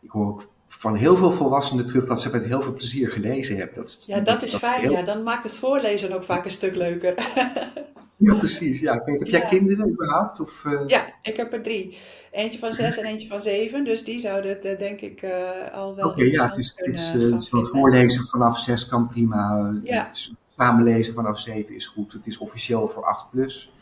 [0.00, 3.56] ik hoor ook van heel veel volwassenen terug dat ze met heel veel plezier gelezen
[3.56, 3.76] hebben.
[3.76, 4.80] Dat, ja, dat, dat is dat fijn.
[4.80, 4.92] Heel...
[4.92, 7.14] Ja, dan maakt het voorlezen ook vaak een stuk leuker.
[8.22, 8.80] ja, precies.
[8.80, 8.94] Ja.
[8.94, 9.38] Ik weet, heb ja.
[9.38, 10.40] jij kinderen überhaupt?
[10.40, 10.80] Of, uh...
[10.86, 11.98] Ja, ik heb er drie.
[12.30, 13.84] Eentje van zes en eentje van zeven.
[13.84, 15.30] Dus die zouden het uh, denk ik uh,
[15.72, 18.86] al wel Oké, okay, ja, het is, het is, het is van voorlezen vanaf zes
[18.86, 19.72] kan prima.
[19.84, 20.10] Ja.
[20.56, 22.12] Samenlezen vanaf zeven is goed.
[22.12, 23.72] Het is officieel voor 8 plus.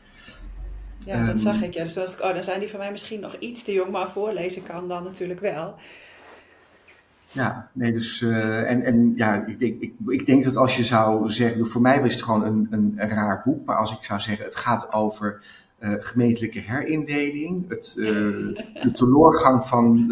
[1.05, 1.75] Ja, um, dat zag ik.
[1.75, 1.83] Ja.
[1.83, 4.11] Dus dacht ik, oh, dan zijn die van mij misschien nog iets te jong, maar
[4.11, 5.75] voorlezen kan dan natuurlijk wel.
[7.33, 10.85] Ja, nee, dus uh, en, en ja, ik denk, ik, ik denk dat als je
[10.85, 14.05] zou zeggen, voor mij was het gewoon een, een, een raar boek, maar als ik
[14.05, 15.45] zou zeggen, het gaat over
[15.81, 18.07] uh, gemeentelijke herindeling, het, uh,
[18.85, 20.09] de teleurgang van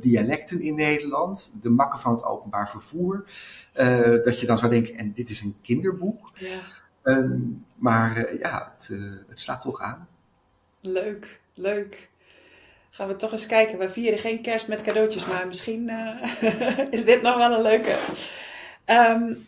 [0.00, 3.24] dialecten in Nederland, de makken van het openbaar vervoer,
[4.24, 6.30] dat je dan zou denken, en dit is een kinderboek.
[6.34, 6.58] Ja.
[7.02, 7.38] Ehm,
[7.76, 8.90] maar ja, het,
[9.28, 10.08] het slaat toch aan.
[10.80, 12.08] Leuk, leuk
[12.96, 13.78] gaan we toch eens kijken.
[13.78, 17.96] We vieren geen kerst met cadeautjes, maar misschien uh, is dit nog wel een leuke.
[18.86, 19.46] Um,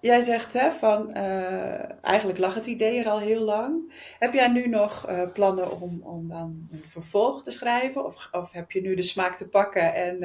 [0.00, 3.92] jij zegt hè, van uh, eigenlijk lag het idee er al heel lang.
[4.18, 8.04] Heb jij nu nog uh, plannen om, om dan een vervolg te schrijven?
[8.04, 10.16] Of, of heb je nu de smaak te pakken en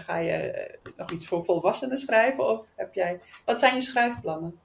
[0.00, 2.48] ga je nog iets voor volwassenen schrijven?
[2.48, 4.58] Of heb jij, wat zijn je schrijfplannen?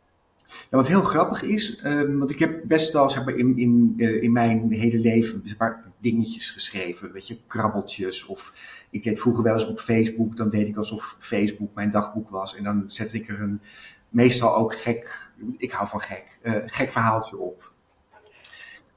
[0.47, 3.93] Ja, wat heel grappig is, um, want ik heb best wel zeg maar, in, in,
[4.21, 8.25] in mijn hele leven zeg maar, dingetjes geschreven, weet je, krabbeltjes.
[8.25, 8.53] Of
[8.89, 12.55] ik deed vroeger wel eens op Facebook, dan deed ik alsof Facebook mijn dagboek was.
[12.55, 13.61] En dan zette ik er een,
[14.09, 17.71] meestal ook gek, ik hou van gek, uh, gek verhaaltje op.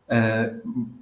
[0.08, 0.40] Uh,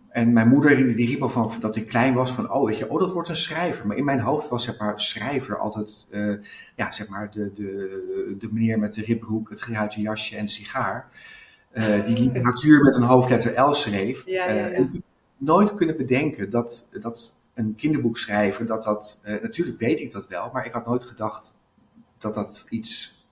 [0.08, 2.90] en mijn moeder die riep al van dat ik klein was van, oh weet je,
[2.90, 3.86] oh dat wordt een schrijver.
[3.86, 6.34] Maar in mijn hoofd was zeg maar schrijver altijd, uh,
[6.76, 10.50] ja zeg maar de, de, de meneer met de ribbroek, het geruite jasje en de
[10.50, 11.10] sigaar.
[11.72, 14.22] Uh, die literatuur met een hoofdletter L schreef.
[14.26, 14.78] Ja, ja, ja.
[14.78, 14.86] Uh,
[15.38, 20.50] nooit kunnen bedenken dat, dat een kinderboek schrijven, dat dat, natuurlijk weet ik dat wel,
[20.52, 21.60] maar ik had nooit gedacht
[22.18, 23.22] dat dat iets,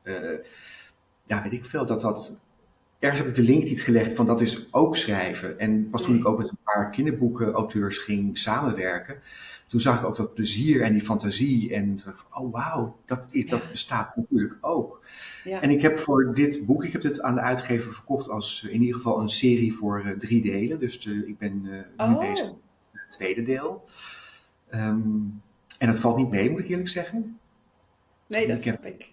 [1.22, 2.40] ja weet ik veel, dat dat
[2.98, 5.58] ergens heb ik de link niet gelegd van dat is ook schrijven.
[5.58, 9.18] En pas toen ik ook met een paar kinderboeken-auteurs ging samenwerken,
[9.66, 11.74] toen zag ik ook dat plezier en die fantasie.
[11.74, 15.04] En dacht van, oh wauw, dat, dat bestaat natuurlijk ook.
[15.44, 15.62] Ja.
[15.62, 18.80] En ik heb voor dit boek, ik heb dit aan de uitgever verkocht als in
[18.80, 20.80] ieder geval een serie voor uh, drie delen.
[20.80, 22.18] Dus uh, ik ben uh, nu oh.
[22.18, 23.84] bezig met het tweede deel.
[24.74, 25.40] Um,
[25.78, 27.38] en dat valt niet mee, moet ik eerlijk zeggen.
[28.26, 29.10] Nee, dat ik snap ik.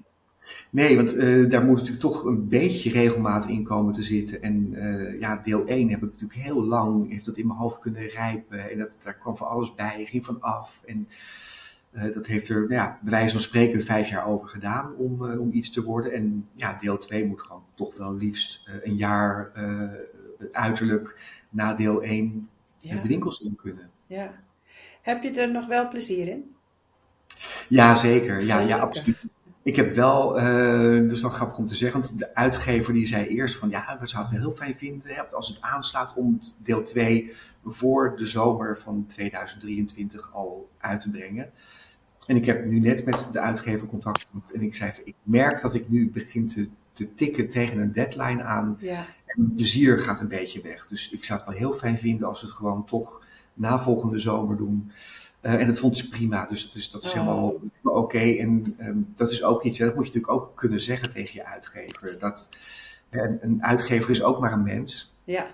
[0.70, 4.42] Nee, want uh, daar moet natuurlijk toch een beetje regelmaat in komen te zitten.
[4.42, 7.80] En uh, ja, deel 1 heb ik natuurlijk heel lang, heeft dat in mijn hoofd
[7.80, 8.72] kunnen rijpen.
[8.72, 10.82] En dat, daar kwam van alles bij, ging van af.
[10.86, 11.08] En
[11.92, 15.32] uh, dat heeft er, nou ja, bij wijze van spreken, vijf jaar over gedaan om,
[15.32, 16.12] om iets te worden.
[16.12, 19.52] En ja, deel 2 moet gewoon toch wel liefst een jaar
[20.52, 23.02] uiterlijk na deel 1 ja.
[23.02, 23.90] de winkels in kunnen.
[24.08, 24.34] Ja.
[25.02, 26.56] Heb je er nog wel plezier in?
[27.70, 28.44] Ja, zeker.
[28.44, 29.18] Ja, ja, absoluut.
[29.64, 33.06] Ik heb wel, uh, dat is wel grappig om te zeggen, want de uitgever die
[33.06, 36.40] zei eerst van ja, we zouden het heel fijn vinden hè, als het aanslaat om
[36.64, 37.32] deel 2
[37.66, 41.52] voor de zomer van 2023 al uit te brengen.
[42.28, 45.62] En ik heb nu net met de uitgever contact gehad en ik zei ik merk
[45.62, 48.78] dat ik nu begin te, te tikken tegen een deadline aan.
[48.80, 49.06] Ja.
[49.26, 50.88] En mijn plezier gaat een beetje weg.
[50.88, 54.20] Dus ik zou het wel heel fijn vinden als we het gewoon toch na volgende
[54.20, 54.92] zomer doen.
[55.44, 57.16] Uh, en dat vond ze prima, dus dat is, dat is oh.
[57.16, 58.20] helemaal oké.
[58.20, 61.46] En um, dat is ook iets, dat moet je natuurlijk ook kunnen zeggen tegen je
[61.46, 62.20] uitgever.
[62.20, 62.50] Dat,
[63.10, 65.14] en een uitgever is ook maar een mens.
[65.24, 65.48] Ja.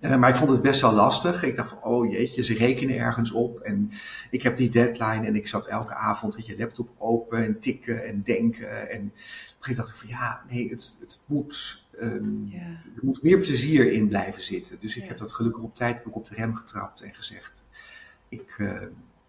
[0.00, 1.42] Uh, maar ik vond het best wel lastig.
[1.42, 3.60] Ik dacht van, oh jeetje, ze rekenen ergens op.
[3.60, 3.90] En
[4.30, 8.06] ik heb die deadline en ik zat elke avond met je laptop open en tikken
[8.06, 8.90] en denken.
[8.90, 9.12] En op een
[9.60, 11.86] gegeven moment dacht ik van, ja, nee, het, het moet...
[12.02, 12.58] Um, ja.
[12.96, 14.76] Er moet meer plezier in blijven zitten.
[14.80, 15.08] Dus ik ja.
[15.08, 17.66] heb dat gelukkig op tijd ook op de rem getrapt en gezegd...
[18.30, 18.72] Ik, uh,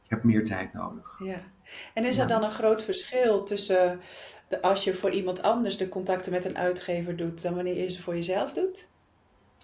[0.10, 1.20] heb meer tijd nodig.
[1.24, 1.42] Ja.
[1.94, 4.00] En is er dan een groot verschil tussen
[4.48, 7.90] de, als je voor iemand anders de contacten met een uitgever doet, dan wanneer je
[7.90, 8.88] ze voor jezelf doet?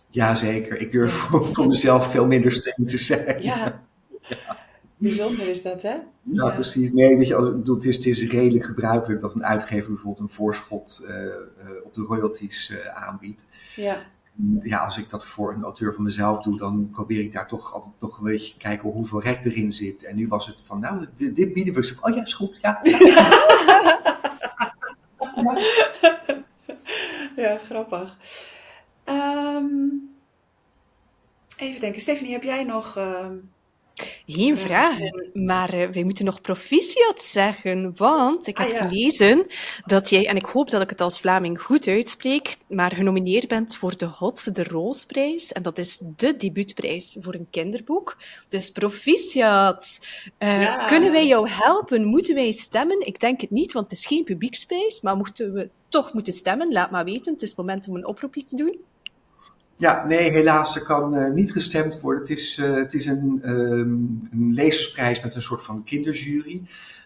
[0.09, 3.41] Jazeker, ik durf voor, mezelf veel minder streng te zijn.
[3.41, 3.85] Ja.
[4.29, 4.63] ja.
[4.97, 5.89] Bijzonder is dat, hè?
[5.89, 6.49] Ja, ja.
[6.49, 6.91] precies.
[6.91, 10.29] Nee, weet je, als, bedoel, het, is, het is redelijk gebruikelijk dat een uitgever bijvoorbeeld
[10.29, 11.31] een voorschot uh, uh,
[11.83, 13.45] op de royalties uh, aanbiedt.
[13.75, 13.97] Ja
[14.61, 17.73] ja, als ik dat voor een auteur van mezelf doe, dan probeer ik daar toch
[17.73, 20.03] altijd nog een beetje te kijken hoeveel rek erin zit.
[20.03, 21.97] En nu was het van, nou, dit, dit bieden we.
[22.01, 22.79] Oh ja, is goed, ja.
[27.35, 27.57] ja.
[27.57, 28.17] grappig.
[29.05, 30.15] Um,
[31.57, 32.97] even denken, Stephanie, heb jij nog...
[32.97, 33.27] Uh,
[34.25, 38.87] geen vragen, maar uh, wij moeten nog proficiat zeggen, want ik heb ah, ja.
[38.87, 39.45] gelezen
[39.85, 43.77] dat jij, en ik hoop dat ik het als Vlaming goed uitspreek, maar genomineerd bent
[43.77, 45.51] voor de Hotse de Roosprijs.
[45.51, 48.17] En dat is de debuutprijs voor een kinderboek.
[48.49, 49.99] Dus proficiat!
[50.39, 50.85] Uh, ja.
[50.85, 52.05] Kunnen wij jou helpen?
[52.05, 53.05] Moeten wij stemmen?
[53.05, 56.71] Ik denk het niet, want het is geen publieksprijs, maar mochten we toch moeten stemmen,
[56.71, 57.33] laat maar weten.
[57.33, 58.77] Het is het moment om een oproepje te doen.
[59.77, 62.21] Ja, nee, helaas, er kan uh, niet gestemd worden.
[62.21, 66.61] Het is, uh, het is een, um, een lezersprijs met een soort van kinderjury.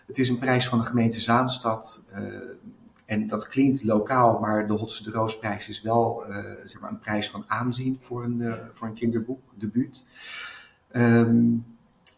[0.08, 2.04] Het is een prijs van de gemeente Zaanstad.
[2.14, 2.20] Uh,
[3.06, 6.24] en dat klinkt lokaal, maar de Hotse de Roosprijs is wel
[6.66, 10.06] zeg maar een prijs van aanzien voor een, voor een kinderboek, debuut.
[10.92, 11.66] Um,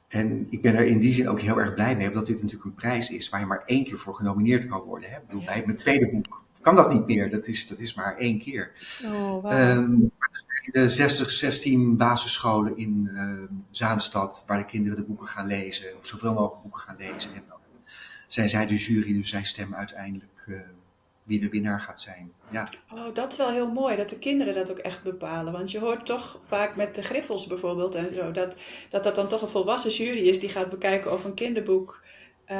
[0.07, 2.65] En ik ben er in die zin ook heel erg blij mee, omdat dit natuurlijk
[2.65, 5.09] een prijs is waar je maar één keer voor genomineerd kan worden.
[5.09, 5.15] Hè?
[5.15, 7.29] Ik bedoel, bij mijn tweede boek kan dat niet meer.
[7.29, 8.71] Dat is, dat is maar één keer.
[9.05, 9.51] Oh, wow.
[9.51, 9.95] Ehm,
[10.65, 16.07] de 60, 16 basisscholen in ehm, Zaanstad, waar de kinderen de boeken gaan lezen, of
[16.07, 17.33] zoveel mogelijk boeken gaan lezen.
[17.33, 17.57] En dan
[18.27, 20.59] zijn zij de jury, dus zij stemmen uiteindelijk uh,
[21.23, 22.31] wie de winnaar gaat zijn.
[22.49, 22.67] Ja.
[22.93, 25.53] Oh, dat is wel heel mooi, dat de kinderen dat ook echt bepalen.
[25.53, 28.57] Want je hoort toch vaak met de griffels bijvoorbeeld en zo, dat
[28.89, 32.01] dat, dat dan toch een volwassen jury is die gaat bekijken of een kinderboek
[32.51, 32.57] uh,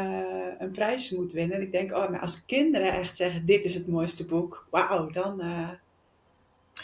[0.59, 1.55] een prijs moet winnen.
[1.55, 5.09] En ik denk, oh, maar als kinderen echt zeggen, dit is het mooiste boek, wauw,
[5.09, 5.41] dan...
[5.41, 5.69] Uh,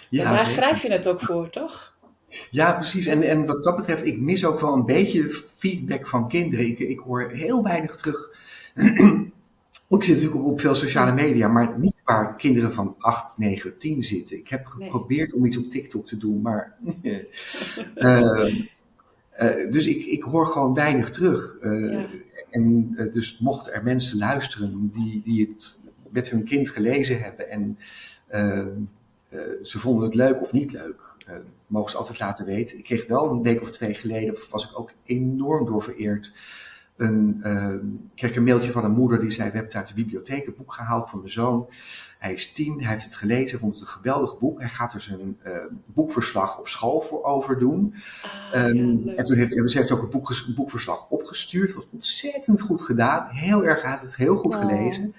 [0.09, 1.95] ja, daar schrijf je het ook voor, toch?
[2.51, 3.05] Ja, precies.
[3.05, 6.65] En, en wat dat betreft, ik mis ook wel een beetje feedback van kinderen.
[6.65, 8.31] Ik, ik hoor heel weinig terug.
[9.89, 13.77] ik zit natuurlijk op, op, veel sociale media, maar niet waar kinderen van 8, 9,
[13.77, 14.37] 10 zitten.
[14.37, 15.37] Ik heb geprobeerd nee.
[15.39, 16.77] om iets op TikTok te doen, maar.
[17.01, 17.17] uh,
[19.39, 21.57] uh, dus ik, ik hoor gewoon weinig terug.
[21.61, 22.05] Uh, ja.
[22.49, 25.79] En dus mochten er mensen luisteren die, die het
[26.11, 27.77] met hun kind gelezen hebben en
[28.31, 28.65] uh,
[29.61, 31.15] ze vonden het leuk of niet leuk,
[31.67, 32.77] mogen ze altijd laten weten.
[32.77, 36.33] Ik kreeg wel een week of twee geleden, was ik ook enorm door vereerd.
[36.97, 39.87] Een, uh, ik kreeg een mailtje van een moeder die zei: We hebben het uit
[39.87, 41.69] de bibliotheek een boek gehaald van mijn zoon.
[42.19, 44.59] Hij is tien, hij heeft het gelezen, vond het een geweldig boek.
[44.59, 45.37] Hij gaat er zijn
[45.85, 47.93] boekverslag op school voor over doen.
[48.53, 51.73] Ah, um, ja, en toen heeft, ze heeft ook een, boek, een boekverslag opgestuurd.
[51.73, 53.27] Wat ontzettend goed gedaan.
[53.29, 54.61] Heel erg, hij had het heel goed wow.
[54.61, 55.13] gelezen.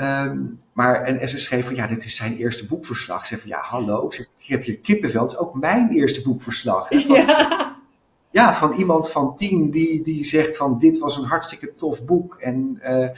[0.00, 3.20] Um, maar, en, en, ze schreef van, ja, dit is zijn eerste boekverslag.
[3.20, 4.06] Ik zei van, ja, hallo.
[4.06, 6.88] Ik, zeg, ik heb je kippenvel, het is ook mijn eerste boekverslag.
[6.88, 7.63] Hè, van, ja.
[8.42, 8.54] Ja.
[8.54, 12.34] van iemand van tien die, die zegt van, dit was een hartstikke tof boek.
[12.34, 13.08] En uh,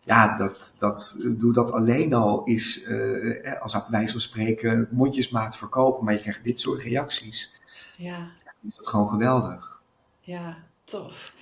[0.00, 5.56] ja, dat, dat, doe dat alleen al is, uh, als op wijze van spreken, mondjesmaat
[5.56, 6.04] verkopen.
[6.04, 7.52] Maar je krijgt dit soort reacties.
[7.96, 8.30] Ja.
[8.66, 9.80] Is dat gewoon geweldig.
[10.20, 11.34] Ja, tof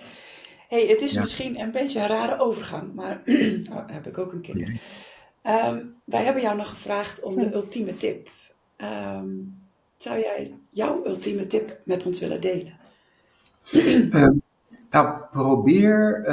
[0.75, 1.21] hey, het is ja.
[1.21, 3.23] misschien een beetje een rare overgang, maar
[3.73, 4.79] oh, heb ik ook een keer.
[5.43, 5.69] Ja.
[5.69, 8.29] Um, wij hebben jou nog gevraagd om de ultieme tip.
[8.77, 9.63] Um,
[9.97, 12.79] zou jij jouw ultieme tip met ons willen delen?
[13.73, 14.43] Um,
[14.91, 16.25] nou, probeer,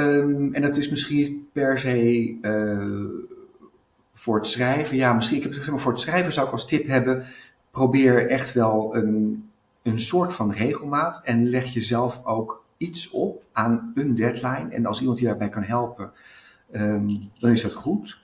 [0.52, 3.26] en dat is misschien per se uh,
[4.14, 4.98] voor het schrijven.
[4.98, 7.26] Ja, misschien, ik heb zeg maar, voor het schrijven zou ik als tip hebben,
[7.72, 9.50] probeer echt wel een,
[9.84, 14.68] een soort van regelmaat en leg jezelf ook iets op aan een deadline.
[14.70, 16.12] En als iemand je daarbij kan helpen,
[16.76, 17.08] um,
[17.40, 18.20] dan is dat goed.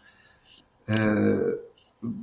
[0.85, 1.37] Uh,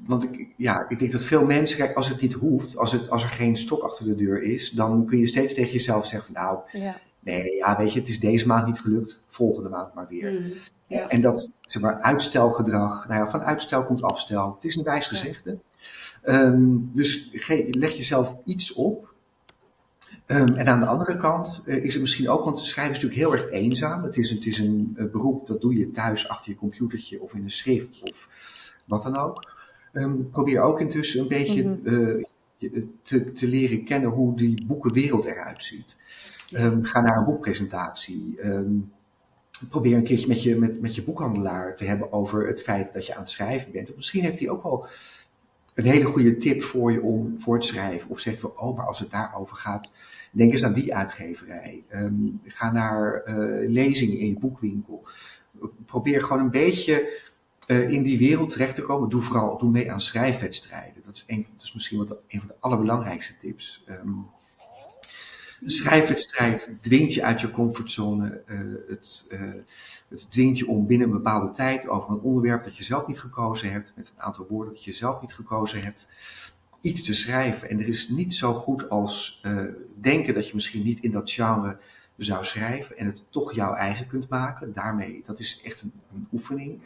[0.07, 3.11] want ik, ja, ik denk dat veel mensen, kijk, als het niet hoeft, als, het,
[3.11, 6.35] als er geen stok achter de deur is, dan kun je steeds tegen jezelf zeggen
[6.35, 7.01] van nou, ja.
[7.21, 10.33] nee, ja, weet je, het is deze maand niet gelukt, volgende maand maar weer.
[10.33, 10.53] Mm,
[10.87, 11.09] ja.
[11.09, 14.55] En dat, zeg maar, uitstelgedrag, nou ja, van uitstel komt afstel.
[14.55, 15.59] Het is een wijs gezegde.
[16.27, 19.15] Um, dus ge, leg jezelf iets op
[20.27, 23.31] Um, en aan de andere kant uh, is het misschien ook, want schrijven is natuurlijk
[23.31, 24.05] heel erg eenzaam.
[24.05, 27.35] Het is, het is een uh, beroep dat doe je thuis achter je computertje of
[27.35, 28.29] in een schrift of
[28.87, 29.54] wat dan ook.
[29.95, 31.95] Um, probeer ook intussen een beetje mm -hmm.
[31.95, 32.25] uh,
[33.03, 35.99] te, te, leren kennen hoe die boekenwereld eruit ziet.
[36.57, 38.39] Um, ga naar een boekpresentatie.
[39.71, 43.07] probeer een keertje met je, met, met je boekhandelaar te hebben over het feit dat
[43.07, 43.91] je aan het schrijven bent.
[43.91, 44.87] Of misschien heeft hij ook wel
[45.75, 48.11] een hele goede tip voor je om voor het schrijven.
[48.11, 49.93] Of zegt van, oh, maar als het daarover gaat,
[50.31, 51.83] denk eens aan die uitgeverij.
[51.95, 55.07] Um, ga naar uh, lezingen in je boekwinkel.
[55.87, 57.23] Probeer gewoon een beetje
[57.67, 59.09] uh, in die wereld terecht te komen.
[59.09, 61.03] Doe vooral doe mee aan schrijfwedstrijden.
[61.07, 61.25] Dat
[61.63, 63.85] is, misschien wat, een van de allerbelangrijkste tips.
[63.89, 64.27] Um,
[65.63, 68.43] een schrijfwedstrijd dwingt je uit je comfortzone.
[68.49, 69.41] Uh, het, uh,
[70.09, 73.21] het dwingt je om binnen een bepaalde tijd over een onderwerp dat je zelf niet
[73.21, 76.11] gekozen hebt, met een aantal woorden dat je zelf niet gekozen hebt,
[76.81, 77.69] iets te schrijven.
[77.69, 79.43] En er is niet zo goed als
[80.01, 81.79] denken dat je misschien niet in dat genre
[82.17, 84.73] zou schrijven en het toch jouw eigen kunt maken.
[84.73, 86.81] Daarmee, dat is echt een, een oefening.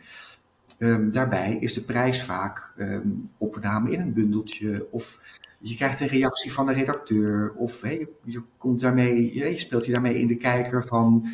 [0.78, 5.20] Um, daarbij is de prijs vaak um, opname in een bundeltje of
[5.58, 9.92] je krijgt een reactie van de redacteur of hey, je, komt daarmee, je speelt je
[9.92, 11.28] daarmee in de kijker van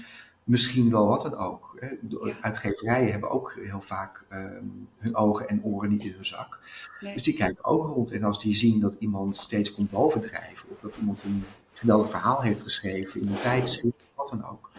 [0.44, 1.78] misschien wel wat dan ook.
[2.00, 6.60] De uitgeverijen hebben ook heel vaak um, hun ogen en oren niet in hun zak.
[7.00, 7.12] Nee.
[7.12, 8.12] Dus die kijken ook rond.
[8.12, 12.42] En als die zien dat iemand steeds komt bovendrijven, of dat iemand een geweldig verhaal
[12.42, 14.70] heeft geschreven in een tijdschrift, wat dan ook.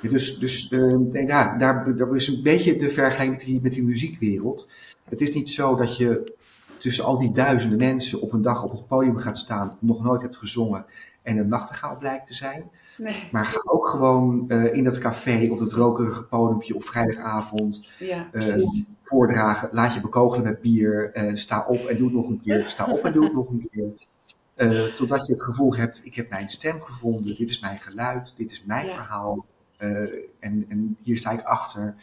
[0.00, 4.70] Dus dus uh, ja, daar, daar is een beetje de vergelijking met die, muziekwereld.
[5.08, 6.34] Het is niet zo dat je
[6.78, 10.22] tussen al die duizenden mensen op een dag op het podium gaat staan, nog nooit
[10.22, 10.84] hebt gezongen
[11.22, 12.70] en een nachtegaal blijkt te zijn.
[12.96, 13.28] Nee.
[13.32, 18.28] Maar ga ook gewoon uh, in dat café op het rokerige podiumpje op vrijdagavond ja,
[18.32, 18.56] uh,
[19.02, 19.68] voordragen.
[19.72, 21.10] Laat je bekogelen met bier.
[21.14, 22.64] Uh, sta op en doe het nog een keer.
[22.66, 24.94] Sta op en doe het nog een keer.
[24.94, 28.52] Totdat je het gevoel hebt, ik heb mijn stem gevonden, dit is mijn geluid, dit
[28.52, 29.44] is mijn verhaal
[29.78, 31.94] en, en, hier sta ik achter.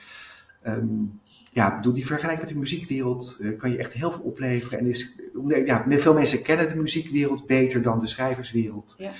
[0.68, 1.20] Um,
[1.52, 4.80] ja, door die vergelijking met de muziekwereld uh, kan je echt heel veel opleveren.
[4.80, 5.20] En is,
[5.66, 8.96] ja, veel mensen kennen de muziekwereld beter dan de schrijverswereld.
[8.98, 9.12] Ja.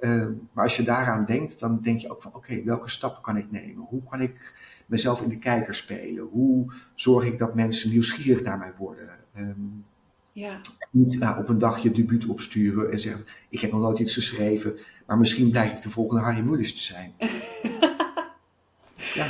[0.00, 3.22] Uh, maar als je daaraan denkt, dan denk je ook van oké, okay, welke stappen
[3.22, 3.84] kan ik nemen?
[3.88, 4.52] Hoe kan ik
[4.86, 6.24] mezelf in de kijker spelen?
[6.24, 9.10] Hoe zorg ik dat mensen nieuwsgierig naar mij worden?
[9.36, 9.84] Um,
[10.32, 10.60] ja.
[10.90, 14.14] Niet uh, op een dag je debuut opsturen en zeggen: Ik heb nog nooit iets
[14.14, 17.14] geschreven, maar misschien blijf ik de volgende Harry Mulisch te zijn.
[19.14, 19.26] ja.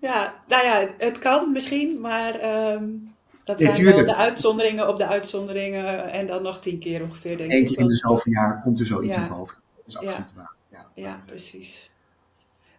[0.00, 3.12] ja, nou ja, het kan misschien, maar um,
[3.44, 7.36] dat zijn wel de uitzonderingen op de uitzonderingen en dan nog tien keer ongeveer.
[7.36, 9.28] Denk Eén keer in de zoveel jaar komt er zoiets ja.
[9.28, 9.56] boven.
[9.76, 10.36] Dat is absoluut ja.
[10.36, 10.52] waar.
[10.70, 11.90] Ja, ja precies.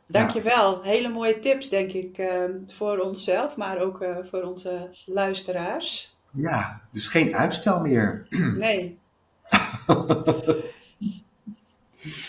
[0.07, 0.81] Dankjewel.
[0.81, 6.14] Hele mooie tips, denk ik, uh, voor onszelf, maar ook uh, voor onze luisteraars.
[6.35, 8.25] Ja, dus geen uitstel meer.
[8.57, 8.99] Nee.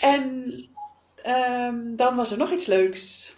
[0.01, 0.53] en
[1.27, 3.37] um, dan was er nog iets leuks.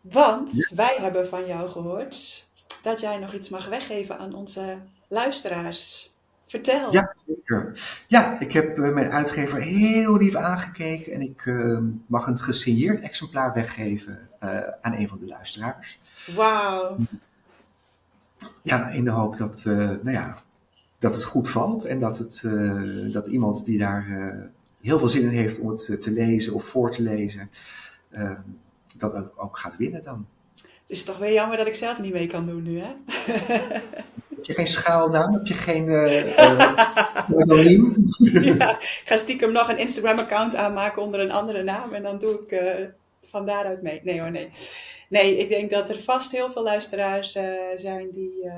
[0.00, 0.76] Want ja.
[0.76, 2.48] wij hebben van jou gehoord
[2.82, 4.76] dat jij nog iets mag weggeven aan onze
[5.08, 6.12] luisteraars.
[6.46, 6.92] Vertel.
[6.92, 7.80] Ja, zeker.
[8.06, 13.00] Ja, ik heb uh, mijn uitgever heel lief aangekeken en ik uh, mag een gesigneerd
[13.00, 15.98] exemplaar weggeven uh, aan een van de luisteraars.
[16.34, 16.96] Wauw.
[18.62, 20.42] Ja, in de hoop dat, nou ja,
[20.98, 22.42] dat het goed valt en dat, het,
[23.12, 24.06] dat iemand die daar
[24.80, 27.50] heel veel zin in heeft om het te lezen of voor te lezen,
[28.96, 30.26] dat ook, ook gaat winnen dan.
[30.62, 32.92] Het is toch weer jammer dat ik zelf niet mee kan doen nu, hè?
[34.44, 35.32] Heb je geen schaalnaam?
[35.32, 35.88] Heb je geen
[37.40, 38.06] anoniem?
[38.18, 42.18] Uh, ja, ik ga stiekem nog een Instagram-account aanmaken onder een andere naam en dan
[42.18, 42.86] doe ik uh,
[43.24, 44.00] van daaruit mee.
[44.04, 44.50] Nee hoor, nee.
[45.08, 47.44] Nee, ik denk dat er vast heel veel luisteraars uh,
[47.74, 48.50] zijn die,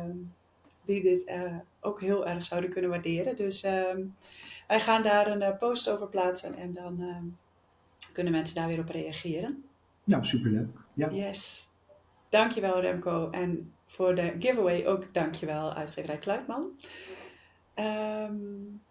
[0.84, 1.32] die dit
[1.80, 3.36] ook heel erg zouden kunnen waarderen.
[3.36, 4.00] Dus ehm,
[4.68, 7.24] wij gaan daar een post over plaatsen en dan ehm,
[8.12, 9.64] kunnen mensen daar weer op reageren.
[10.04, 10.78] Ja, superleuk.
[10.94, 11.10] Ja.
[11.10, 11.68] Yes.
[12.28, 13.30] Dankjewel Remco.
[13.30, 16.70] En voor de giveaway ook dankjewel uitgeverij Kluitman.
[17.74, 18.82] Um,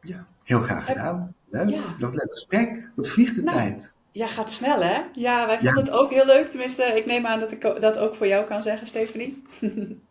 [0.00, 1.34] ja, heel graag gedaan.
[1.50, 1.96] Heb, ja.
[1.98, 2.90] Nog leuk gesprek.
[2.94, 3.94] Wat vliegt de nou, tijd?
[4.16, 5.02] Ja, gaat snel hè?
[5.12, 5.80] Ja, wij vonden ja.
[5.80, 6.48] het ook heel leuk.
[6.48, 9.42] Tenminste, ik neem aan dat ik dat ook voor jou kan zeggen, Stephanie.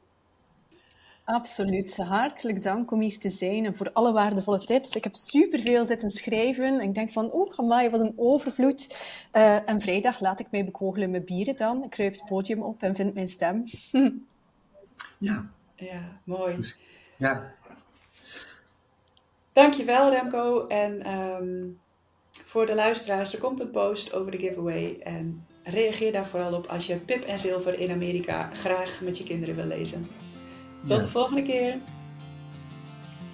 [1.23, 1.97] Absoluut.
[1.97, 4.95] Hartelijk dank om hier te zijn en voor alle waardevolle tips.
[4.95, 6.81] Ik heb superveel zitten schrijven.
[6.81, 8.97] Ik denk van, oh, amai, wat een overvloed.
[9.33, 11.83] Uh, en vrijdag laat ik mij bekogelen met bieren dan.
[11.83, 13.63] Ik kruip het podium op en vind mijn stem.
[15.17, 15.49] ja.
[15.75, 16.55] Ja, mooi.
[16.55, 16.77] Dus,
[17.17, 17.53] ja.
[19.53, 20.59] Dankjewel Remco.
[20.59, 21.79] En um,
[22.45, 24.97] voor de luisteraars, er komt een post over de giveaway.
[25.03, 29.23] En reageer daar vooral op als je Pip en Zilver in Amerika graag met je
[29.23, 30.07] kinderen wil lezen.
[30.85, 31.77] Tot de volgende keer.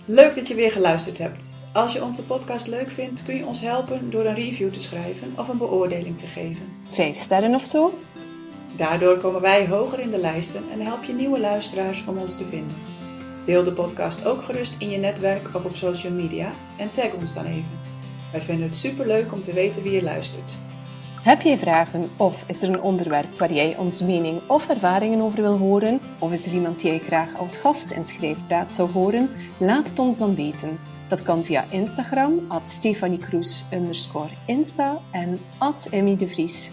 [0.06, 1.64] Leuk dat je weer geluisterd hebt.
[1.74, 5.34] Als je onze podcast leuk vindt, kun je ons helpen door een review te schrijven
[5.38, 6.74] of een beoordeling te geven.
[6.90, 8.00] Vijf sterren of zo?
[8.76, 12.46] Daardoor komen wij hoger in de lijsten en help je nieuwe luisteraars om ons te
[12.46, 12.76] vinden.
[13.46, 17.34] Deel de podcast ook gerust in je netwerk of op social media en tag ons
[17.34, 17.91] dan even.
[18.32, 20.58] Wij vinden het superleuk om te weten wie je luistert.
[21.22, 25.42] Heb jij vragen of is er een onderwerp waar jij ons mening of ervaringen over
[25.42, 26.00] wil horen?
[26.20, 29.30] Of is er iemand die jij graag als gast in Schrijfpraat zou horen?
[29.58, 30.80] Laat het ons dan weten.
[31.08, 32.80] Dat kan via Instagram, at
[34.46, 36.72] Insta en at Emmy de Vries.